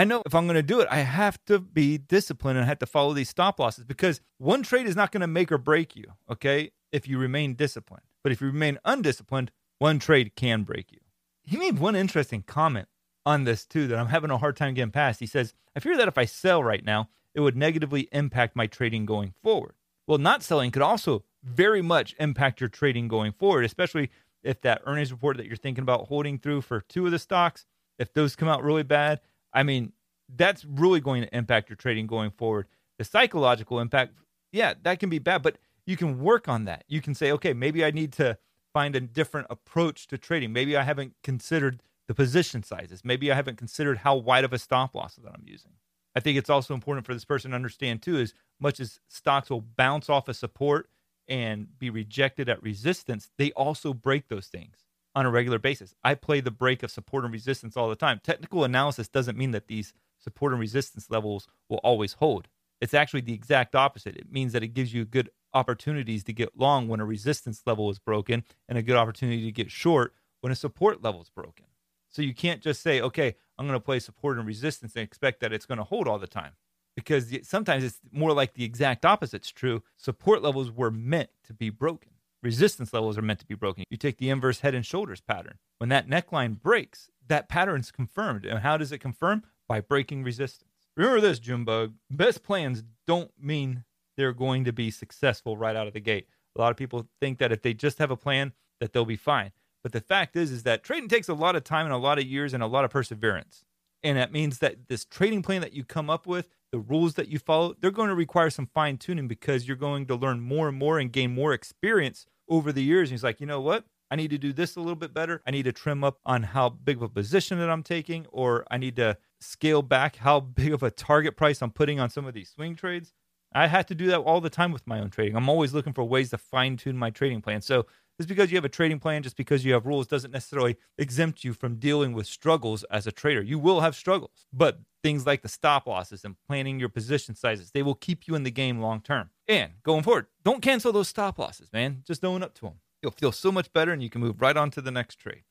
I 0.00 0.04
know 0.04 0.22
if 0.24 0.34
I'm 0.34 0.46
going 0.46 0.54
to 0.54 0.62
do 0.62 0.80
it, 0.80 0.88
I 0.90 1.00
have 1.00 1.44
to 1.44 1.58
be 1.58 1.98
disciplined 1.98 2.56
and 2.56 2.64
I 2.64 2.68
have 2.68 2.78
to 2.78 2.86
follow 2.86 3.12
these 3.12 3.28
stop 3.28 3.60
losses 3.60 3.84
because 3.84 4.22
one 4.38 4.62
trade 4.62 4.86
is 4.86 4.96
not 4.96 5.12
going 5.12 5.20
to 5.20 5.26
make 5.26 5.52
or 5.52 5.58
break 5.58 5.94
you, 5.94 6.04
okay, 6.30 6.70
if 6.90 7.06
you 7.06 7.18
remain 7.18 7.52
disciplined. 7.52 8.04
But 8.22 8.32
if 8.32 8.40
you 8.40 8.46
remain 8.46 8.78
undisciplined, 8.82 9.50
one 9.78 9.98
trade 9.98 10.34
can 10.36 10.62
break 10.62 10.90
you. 10.90 11.00
He 11.42 11.58
made 11.58 11.78
one 11.78 11.96
interesting 11.96 12.40
comment 12.40 12.88
on 13.26 13.44
this 13.44 13.66
too 13.66 13.88
that 13.88 13.98
I'm 13.98 14.06
having 14.06 14.30
a 14.30 14.38
hard 14.38 14.56
time 14.56 14.72
getting 14.72 14.90
past. 14.90 15.20
He 15.20 15.26
says, 15.26 15.52
I 15.76 15.80
fear 15.80 15.98
that 15.98 16.08
if 16.08 16.16
I 16.16 16.24
sell 16.24 16.64
right 16.64 16.82
now, 16.82 17.10
it 17.34 17.40
would 17.40 17.54
negatively 17.54 18.08
impact 18.10 18.56
my 18.56 18.66
trading 18.66 19.04
going 19.04 19.34
forward. 19.42 19.74
Well, 20.06 20.16
not 20.16 20.42
selling 20.42 20.70
could 20.70 20.80
also 20.80 21.24
very 21.44 21.82
much 21.82 22.14
impact 22.18 22.62
your 22.62 22.70
trading 22.70 23.06
going 23.06 23.32
forward, 23.32 23.66
especially 23.66 24.08
if 24.42 24.62
that 24.62 24.80
earnings 24.86 25.12
report 25.12 25.36
that 25.36 25.44
you're 25.44 25.56
thinking 25.56 25.82
about 25.82 26.08
holding 26.08 26.38
through 26.38 26.62
for 26.62 26.80
two 26.80 27.04
of 27.04 27.12
the 27.12 27.18
stocks, 27.18 27.66
if 27.98 28.14
those 28.14 28.34
come 28.34 28.48
out 28.48 28.64
really 28.64 28.82
bad, 28.82 29.20
I 29.52 29.62
mean, 29.62 29.92
that's 30.36 30.64
really 30.64 31.00
going 31.00 31.22
to 31.22 31.36
impact 31.36 31.68
your 31.68 31.76
trading 31.76 32.06
going 32.06 32.30
forward. 32.30 32.66
The 32.98 33.04
psychological 33.04 33.80
impact, 33.80 34.14
yeah, 34.52 34.74
that 34.82 35.00
can 35.00 35.08
be 35.08 35.18
bad, 35.18 35.42
but 35.42 35.58
you 35.86 35.96
can 35.96 36.20
work 36.20 36.48
on 36.48 36.64
that. 36.66 36.84
You 36.88 37.00
can 37.00 37.14
say, 37.14 37.32
okay, 37.32 37.52
maybe 37.52 37.84
I 37.84 37.90
need 37.90 38.12
to 38.14 38.38
find 38.72 38.94
a 38.94 39.00
different 39.00 39.48
approach 39.50 40.06
to 40.08 40.18
trading. 40.18 40.52
Maybe 40.52 40.76
I 40.76 40.82
haven't 40.82 41.14
considered 41.22 41.82
the 42.06 42.14
position 42.14 42.62
sizes. 42.62 43.04
Maybe 43.04 43.30
I 43.32 43.34
haven't 43.34 43.56
considered 43.56 43.98
how 43.98 44.16
wide 44.16 44.44
of 44.44 44.52
a 44.52 44.58
stop 44.58 44.94
loss 44.94 45.16
that 45.16 45.32
I'm 45.32 45.44
using. 45.46 45.72
I 46.14 46.20
think 46.20 46.38
it's 46.38 46.50
also 46.50 46.74
important 46.74 47.06
for 47.06 47.14
this 47.14 47.24
person 47.24 47.50
to 47.50 47.54
understand 47.54 48.02
too, 48.02 48.18
as 48.18 48.34
much 48.58 48.80
as 48.80 49.00
stocks 49.08 49.50
will 49.50 49.60
bounce 49.60 50.08
off 50.08 50.28
a 50.28 50.30
of 50.30 50.36
support 50.36 50.90
and 51.28 51.78
be 51.78 51.88
rejected 51.88 52.48
at 52.48 52.62
resistance, 52.62 53.30
they 53.38 53.52
also 53.52 53.94
break 53.94 54.28
those 54.28 54.48
things 54.48 54.78
on 55.14 55.26
a 55.26 55.30
regular 55.30 55.58
basis. 55.58 55.94
I 56.04 56.14
play 56.14 56.40
the 56.40 56.50
break 56.50 56.82
of 56.82 56.90
support 56.90 57.24
and 57.24 57.32
resistance 57.32 57.76
all 57.76 57.88
the 57.88 57.96
time. 57.96 58.20
Technical 58.22 58.64
analysis 58.64 59.08
doesn't 59.08 59.38
mean 59.38 59.50
that 59.50 59.66
these 59.66 59.92
support 60.18 60.52
and 60.52 60.60
resistance 60.60 61.10
levels 61.10 61.48
will 61.68 61.78
always 61.78 62.14
hold. 62.14 62.48
It's 62.80 62.94
actually 62.94 63.22
the 63.22 63.34
exact 63.34 63.74
opposite. 63.74 64.16
It 64.16 64.32
means 64.32 64.52
that 64.52 64.62
it 64.62 64.74
gives 64.74 64.94
you 64.94 65.04
good 65.04 65.30
opportunities 65.52 66.24
to 66.24 66.32
get 66.32 66.58
long 66.58 66.88
when 66.88 67.00
a 67.00 67.04
resistance 67.04 67.62
level 67.66 67.90
is 67.90 67.98
broken 67.98 68.44
and 68.68 68.78
a 68.78 68.82
good 68.82 68.96
opportunity 68.96 69.44
to 69.44 69.52
get 69.52 69.70
short 69.70 70.14
when 70.40 70.52
a 70.52 70.56
support 70.56 71.02
level 71.02 71.20
is 71.20 71.28
broken. 71.28 71.66
So 72.08 72.22
you 72.22 72.34
can't 72.34 72.62
just 72.62 72.82
say, 72.82 73.00
okay, 73.00 73.36
I'm 73.58 73.66
going 73.66 73.78
to 73.78 73.84
play 73.84 73.98
support 73.98 74.38
and 74.38 74.46
resistance 74.46 74.94
and 74.96 75.02
expect 75.02 75.40
that 75.40 75.52
it's 75.52 75.66
going 75.66 75.78
to 75.78 75.84
hold 75.84 76.08
all 76.08 76.18
the 76.18 76.26
time. 76.26 76.52
Because 76.96 77.32
sometimes 77.42 77.84
it's 77.84 78.00
more 78.10 78.32
like 78.32 78.54
the 78.54 78.64
exact 78.64 79.04
opposite's 79.04 79.50
true. 79.50 79.82
Support 79.96 80.42
levels 80.42 80.70
were 80.70 80.90
meant 80.90 81.30
to 81.44 81.54
be 81.54 81.70
broken. 81.70 82.10
Resistance 82.42 82.92
levels 82.92 83.18
are 83.18 83.22
meant 83.22 83.40
to 83.40 83.46
be 83.46 83.54
broken. 83.54 83.84
You 83.90 83.98
take 83.98 84.16
the 84.16 84.30
inverse 84.30 84.60
head 84.60 84.74
and 84.74 84.84
shoulders 84.84 85.20
pattern. 85.20 85.58
When 85.78 85.90
that 85.90 86.08
neckline 86.08 86.60
breaks, 86.60 87.10
that 87.28 87.48
pattern's 87.48 87.90
confirmed. 87.90 88.46
And 88.46 88.60
how 88.60 88.78
does 88.78 88.92
it 88.92 88.98
confirm? 88.98 89.42
By 89.68 89.80
breaking 89.80 90.24
resistance. 90.24 90.70
Remember 90.96 91.20
this, 91.20 91.38
Junebug. 91.38 91.94
Best 92.10 92.42
plans 92.42 92.82
don't 93.06 93.30
mean 93.38 93.84
they're 94.16 94.32
going 94.32 94.64
to 94.64 94.72
be 94.72 94.90
successful 94.90 95.56
right 95.56 95.76
out 95.76 95.86
of 95.86 95.92
the 95.92 96.00
gate. 96.00 96.28
A 96.56 96.60
lot 96.60 96.70
of 96.70 96.76
people 96.76 97.06
think 97.20 97.38
that 97.38 97.52
if 97.52 97.62
they 97.62 97.74
just 97.74 97.98
have 97.98 98.10
a 98.10 98.16
plan, 98.16 98.52
that 98.80 98.92
they'll 98.92 99.04
be 99.04 99.16
fine. 99.16 99.52
But 99.82 99.92
the 99.92 100.00
fact 100.00 100.34
is, 100.34 100.50
is 100.50 100.62
that 100.64 100.82
trading 100.82 101.08
takes 101.08 101.28
a 101.28 101.34
lot 101.34 101.56
of 101.56 101.64
time 101.64 101.86
and 101.86 101.94
a 101.94 101.98
lot 101.98 102.18
of 102.18 102.24
years 102.24 102.52
and 102.52 102.62
a 102.62 102.66
lot 102.66 102.84
of 102.84 102.90
perseverance. 102.90 103.64
And 104.02 104.16
that 104.16 104.32
means 104.32 104.58
that 104.58 104.88
this 104.88 105.04
trading 105.04 105.42
plan 105.42 105.60
that 105.60 105.72
you 105.72 105.84
come 105.84 106.08
up 106.08 106.26
with, 106.26 106.48
the 106.72 106.78
rules 106.78 107.14
that 107.14 107.28
you 107.28 107.38
follow, 107.38 107.74
they're 107.80 107.90
going 107.90 108.08
to 108.08 108.14
require 108.14 108.50
some 108.50 108.66
fine 108.66 108.96
tuning 108.96 109.28
because 109.28 109.66
you're 109.66 109.76
going 109.76 110.06
to 110.06 110.14
learn 110.14 110.40
more 110.40 110.68
and 110.68 110.78
more 110.78 110.98
and 110.98 111.12
gain 111.12 111.34
more 111.34 111.52
experience 111.52 112.26
over 112.48 112.72
the 112.72 112.82
years. 112.82 113.10
And 113.10 113.14
he's 113.14 113.24
like, 113.24 113.40
you 113.40 113.46
know 113.46 113.60
what? 113.60 113.84
I 114.10 114.16
need 114.16 114.30
to 114.30 114.38
do 114.38 114.52
this 114.52 114.76
a 114.76 114.80
little 114.80 114.96
bit 114.96 115.14
better. 115.14 115.40
I 115.46 115.52
need 115.52 115.64
to 115.64 115.72
trim 115.72 116.02
up 116.02 116.18
on 116.26 116.42
how 116.42 116.70
big 116.70 116.96
of 116.96 117.02
a 117.02 117.08
position 117.08 117.58
that 117.58 117.70
I'm 117.70 117.82
taking, 117.82 118.26
or 118.32 118.66
I 118.70 118.76
need 118.76 118.96
to 118.96 119.16
scale 119.40 119.82
back 119.82 120.16
how 120.16 120.40
big 120.40 120.72
of 120.72 120.82
a 120.82 120.90
target 120.90 121.36
price 121.36 121.62
I'm 121.62 121.70
putting 121.70 122.00
on 122.00 122.10
some 122.10 122.26
of 122.26 122.34
these 122.34 122.50
swing 122.50 122.74
trades. 122.74 123.12
I 123.52 123.66
have 123.66 123.86
to 123.86 123.94
do 123.94 124.06
that 124.06 124.20
all 124.20 124.40
the 124.40 124.50
time 124.50 124.72
with 124.72 124.86
my 124.86 125.00
own 125.00 125.10
trading. 125.10 125.36
I'm 125.36 125.48
always 125.48 125.74
looking 125.74 125.92
for 125.92 126.04
ways 126.04 126.30
to 126.30 126.38
fine 126.38 126.76
tune 126.76 126.96
my 126.96 127.10
trading 127.10 127.40
plan. 127.40 127.62
So 127.62 127.86
just 128.20 128.28
because 128.28 128.50
you 128.52 128.58
have 128.58 128.66
a 128.66 128.68
trading 128.68 128.98
plan, 128.98 129.22
just 129.22 129.38
because 129.38 129.64
you 129.64 129.72
have 129.72 129.86
rules, 129.86 130.06
doesn't 130.06 130.30
necessarily 130.30 130.76
exempt 130.98 131.42
you 131.42 131.54
from 131.54 131.76
dealing 131.76 132.12
with 132.12 132.26
struggles 132.26 132.84
as 132.90 133.06
a 133.06 133.12
trader. 133.12 133.40
You 133.40 133.58
will 133.58 133.80
have 133.80 133.96
struggles, 133.96 134.46
but 134.52 134.78
things 135.02 135.24
like 135.24 135.40
the 135.40 135.48
stop 135.48 135.86
losses 135.86 136.22
and 136.22 136.36
planning 136.46 136.78
your 136.78 136.90
position 136.90 137.34
sizes, 137.34 137.70
they 137.70 137.82
will 137.82 137.94
keep 137.94 138.28
you 138.28 138.34
in 138.34 138.42
the 138.42 138.50
game 138.50 138.78
long 138.78 139.00
term. 139.00 139.30
And 139.48 139.72
going 139.82 140.02
forward, 140.02 140.26
don't 140.44 140.60
cancel 140.60 140.92
those 140.92 141.08
stop 141.08 141.38
losses, 141.38 141.72
man. 141.72 142.02
Just 142.06 142.22
own 142.22 142.42
up 142.42 142.52
to 142.56 142.66
them. 142.66 142.74
You'll 143.00 143.12
feel 143.12 143.32
so 143.32 143.50
much 143.50 143.72
better 143.72 143.90
and 143.90 144.02
you 144.02 144.10
can 144.10 144.20
move 144.20 144.42
right 144.42 144.54
on 144.54 144.70
to 144.72 144.82
the 144.82 144.90
next 144.90 145.16
trade. 145.16 145.44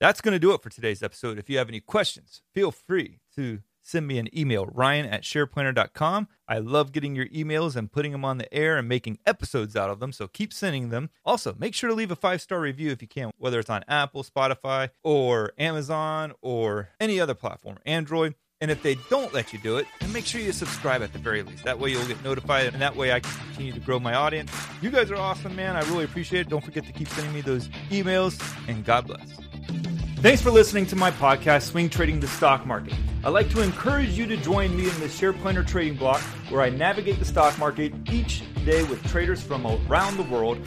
That's 0.00 0.20
going 0.20 0.32
to 0.32 0.40
do 0.40 0.52
it 0.52 0.64
for 0.64 0.68
today's 0.68 1.04
episode. 1.04 1.38
If 1.38 1.48
you 1.48 1.58
have 1.58 1.68
any 1.68 1.78
questions, 1.78 2.42
feel 2.52 2.72
free 2.72 3.20
to 3.36 3.60
send 3.90 4.06
me 4.06 4.18
an 4.18 4.28
email, 4.36 4.66
ryan 4.66 5.06
at 5.06 5.22
shareplanner.com. 5.22 6.28
I 6.48 6.58
love 6.58 6.92
getting 6.92 7.14
your 7.14 7.26
emails 7.26 7.76
and 7.76 7.90
putting 7.90 8.12
them 8.12 8.24
on 8.24 8.38
the 8.38 8.52
air 8.52 8.78
and 8.78 8.88
making 8.88 9.18
episodes 9.26 9.76
out 9.76 9.90
of 9.90 10.00
them, 10.00 10.12
so 10.12 10.28
keep 10.28 10.52
sending 10.52 10.88
them. 10.90 11.10
Also, 11.24 11.54
make 11.58 11.74
sure 11.74 11.88
to 11.90 11.94
leave 11.94 12.10
a 12.10 12.16
five 12.16 12.40
star 12.40 12.60
review 12.60 12.90
if 12.90 13.02
you 13.02 13.08
can, 13.08 13.30
whether 13.38 13.58
it's 13.58 13.70
on 13.70 13.84
Apple, 13.88 14.24
Spotify, 14.24 14.90
or 15.02 15.52
Amazon, 15.58 16.32
or 16.40 16.90
any 17.00 17.20
other 17.20 17.34
platform, 17.34 17.78
Android. 17.84 18.34
And 18.62 18.70
if 18.70 18.82
they 18.82 18.96
don't 19.08 19.32
let 19.32 19.54
you 19.54 19.58
do 19.58 19.78
it, 19.78 19.86
then 20.00 20.12
make 20.12 20.26
sure 20.26 20.40
you 20.40 20.52
subscribe 20.52 21.02
at 21.02 21.14
the 21.14 21.18
very 21.18 21.42
least. 21.42 21.64
That 21.64 21.78
way 21.78 21.90
you'll 21.90 22.06
get 22.06 22.22
notified, 22.22 22.66
and 22.66 22.82
that 22.82 22.94
way 22.94 23.10
I 23.10 23.20
can 23.20 23.32
continue 23.46 23.72
to 23.72 23.80
grow 23.80 23.98
my 23.98 24.14
audience. 24.14 24.52
You 24.82 24.90
guys 24.90 25.10
are 25.10 25.16
awesome, 25.16 25.56
man. 25.56 25.76
I 25.76 25.80
really 25.88 26.04
appreciate 26.04 26.40
it. 26.40 26.50
Don't 26.50 26.62
forget 26.62 26.84
to 26.86 26.92
keep 26.92 27.08
sending 27.08 27.32
me 27.32 27.40
those 27.40 27.68
emails, 27.90 28.38
and 28.68 28.84
God 28.84 29.06
bless. 29.06 29.30
Thanks 30.16 30.42
for 30.42 30.50
listening 30.50 30.84
to 30.86 30.96
my 30.96 31.10
podcast, 31.10 31.70
Swing 31.70 31.88
Trading 31.88 32.20
the 32.20 32.28
Stock 32.28 32.66
Market. 32.66 32.92
I'd 33.22 33.28
like 33.30 33.50
to 33.50 33.60
encourage 33.60 34.16
you 34.16 34.24
to 34.26 34.36
join 34.38 34.74
me 34.74 34.84
in 34.84 34.98
the 34.98 35.06
SharePlanner 35.06 35.66
Trading 35.66 35.94
Block, 35.94 36.22
where 36.48 36.62
I 36.62 36.70
navigate 36.70 37.18
the 37.18 37.26
stock 37.26 37.58
market 37.58 37.92
each 38.10 38.42
day 38.64 38.82
with 38.84 39.06
traders 39.08 39.42
from 39.42 39.66
around 39.66 40.16
the 40.16 40.22
world. 40.22 40.58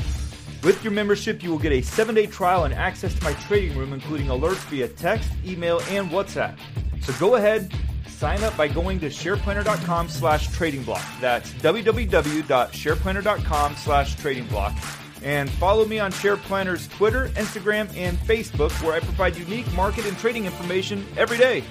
With 0.64 0.84
your 0.84 0.94
membership, 0.94 1.42
you 1.42 1.50
will 1.50 1.58
get 1.58 1.72
a 1.72 1.82
seven 1.82 2.14
day 2.14 2.28
trial 2.28 2.66
and 2.66 2.74
access 2.74 3.16
to 3.16 3.24
my 3.24 3.34
trading 3.34 3.76
room, 3.76 3.92
including 3.92 4.28
alerts 4.28 4.64
via 4.70 4.88
text, 4.88 5.32
email, 5.46 5.80
and 5.90 6.12
WhatsApp. 6.12 6.56
So 7.02 7.12
go 7.20 7.34
ahead, 7.36 7.74
sign 8.08 8.44
up 8.44 8.56
by 8.56 8.68
going 8.68 9.00
to 9.00 9.08
shareplanner.com 9.08 10.10
slash 10.10 10.52
trading 10.52 10.84
block. 10.84 11.02
That's 11.20 11.52
www.shareplanner.com 11.54 13.76
slash 13.78 14.16
trading 14.16 14.46
block 14.46 14.78
and 15.24 15.50
follow 15.50 15.86
me 15.86 16.00
on 16.00 16.12
SharePlanner's 16.12 16.88
Twitter, 16.90 17.30
Instagram, 17.30 17.96
and 17.96 18.18
Facebook, 18.20 18.72
where 18.84 18.94
I 18.94 19.00
provide 19.00 19.38
unique 19.38 19.72
market 19.74 20.06
and 20.06 20.18
trading 20.18 20.46
information 20.46 21.06
every 21.18 21.38
day. 21.38 21.64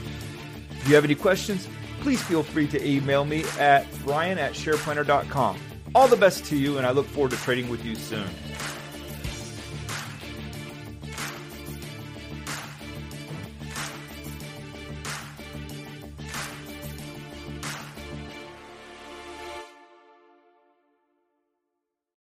If 0.83 0.89
you 0.89 0.97
have 0.97 1.05
any 1.05 1.15
questions, 1.15 1.69
please 2.01 2.21
feel 2.21 2.43
free 2.43 2.67
to 2.67 2.85
email 2.85 3.25
me 3.25 3.45
at 3.57 3.87
ryan 4.05 4.37
at 4.37 4.53
shareplanner.com. 4.53 5.57
All 5.95 6.09
the 6.09 6.17
best 6.17 6.45
to 6.47 6.57
you, 6.57 6.77
and 6.77 6.85
I 6.85 6.91
look 6.91 7.07
forward 7.07 7.31
to 7.31 7.37
trading 7.37 7.69
with 7.69 7.85
you 7.85 7.95
soon. 7.95 8.27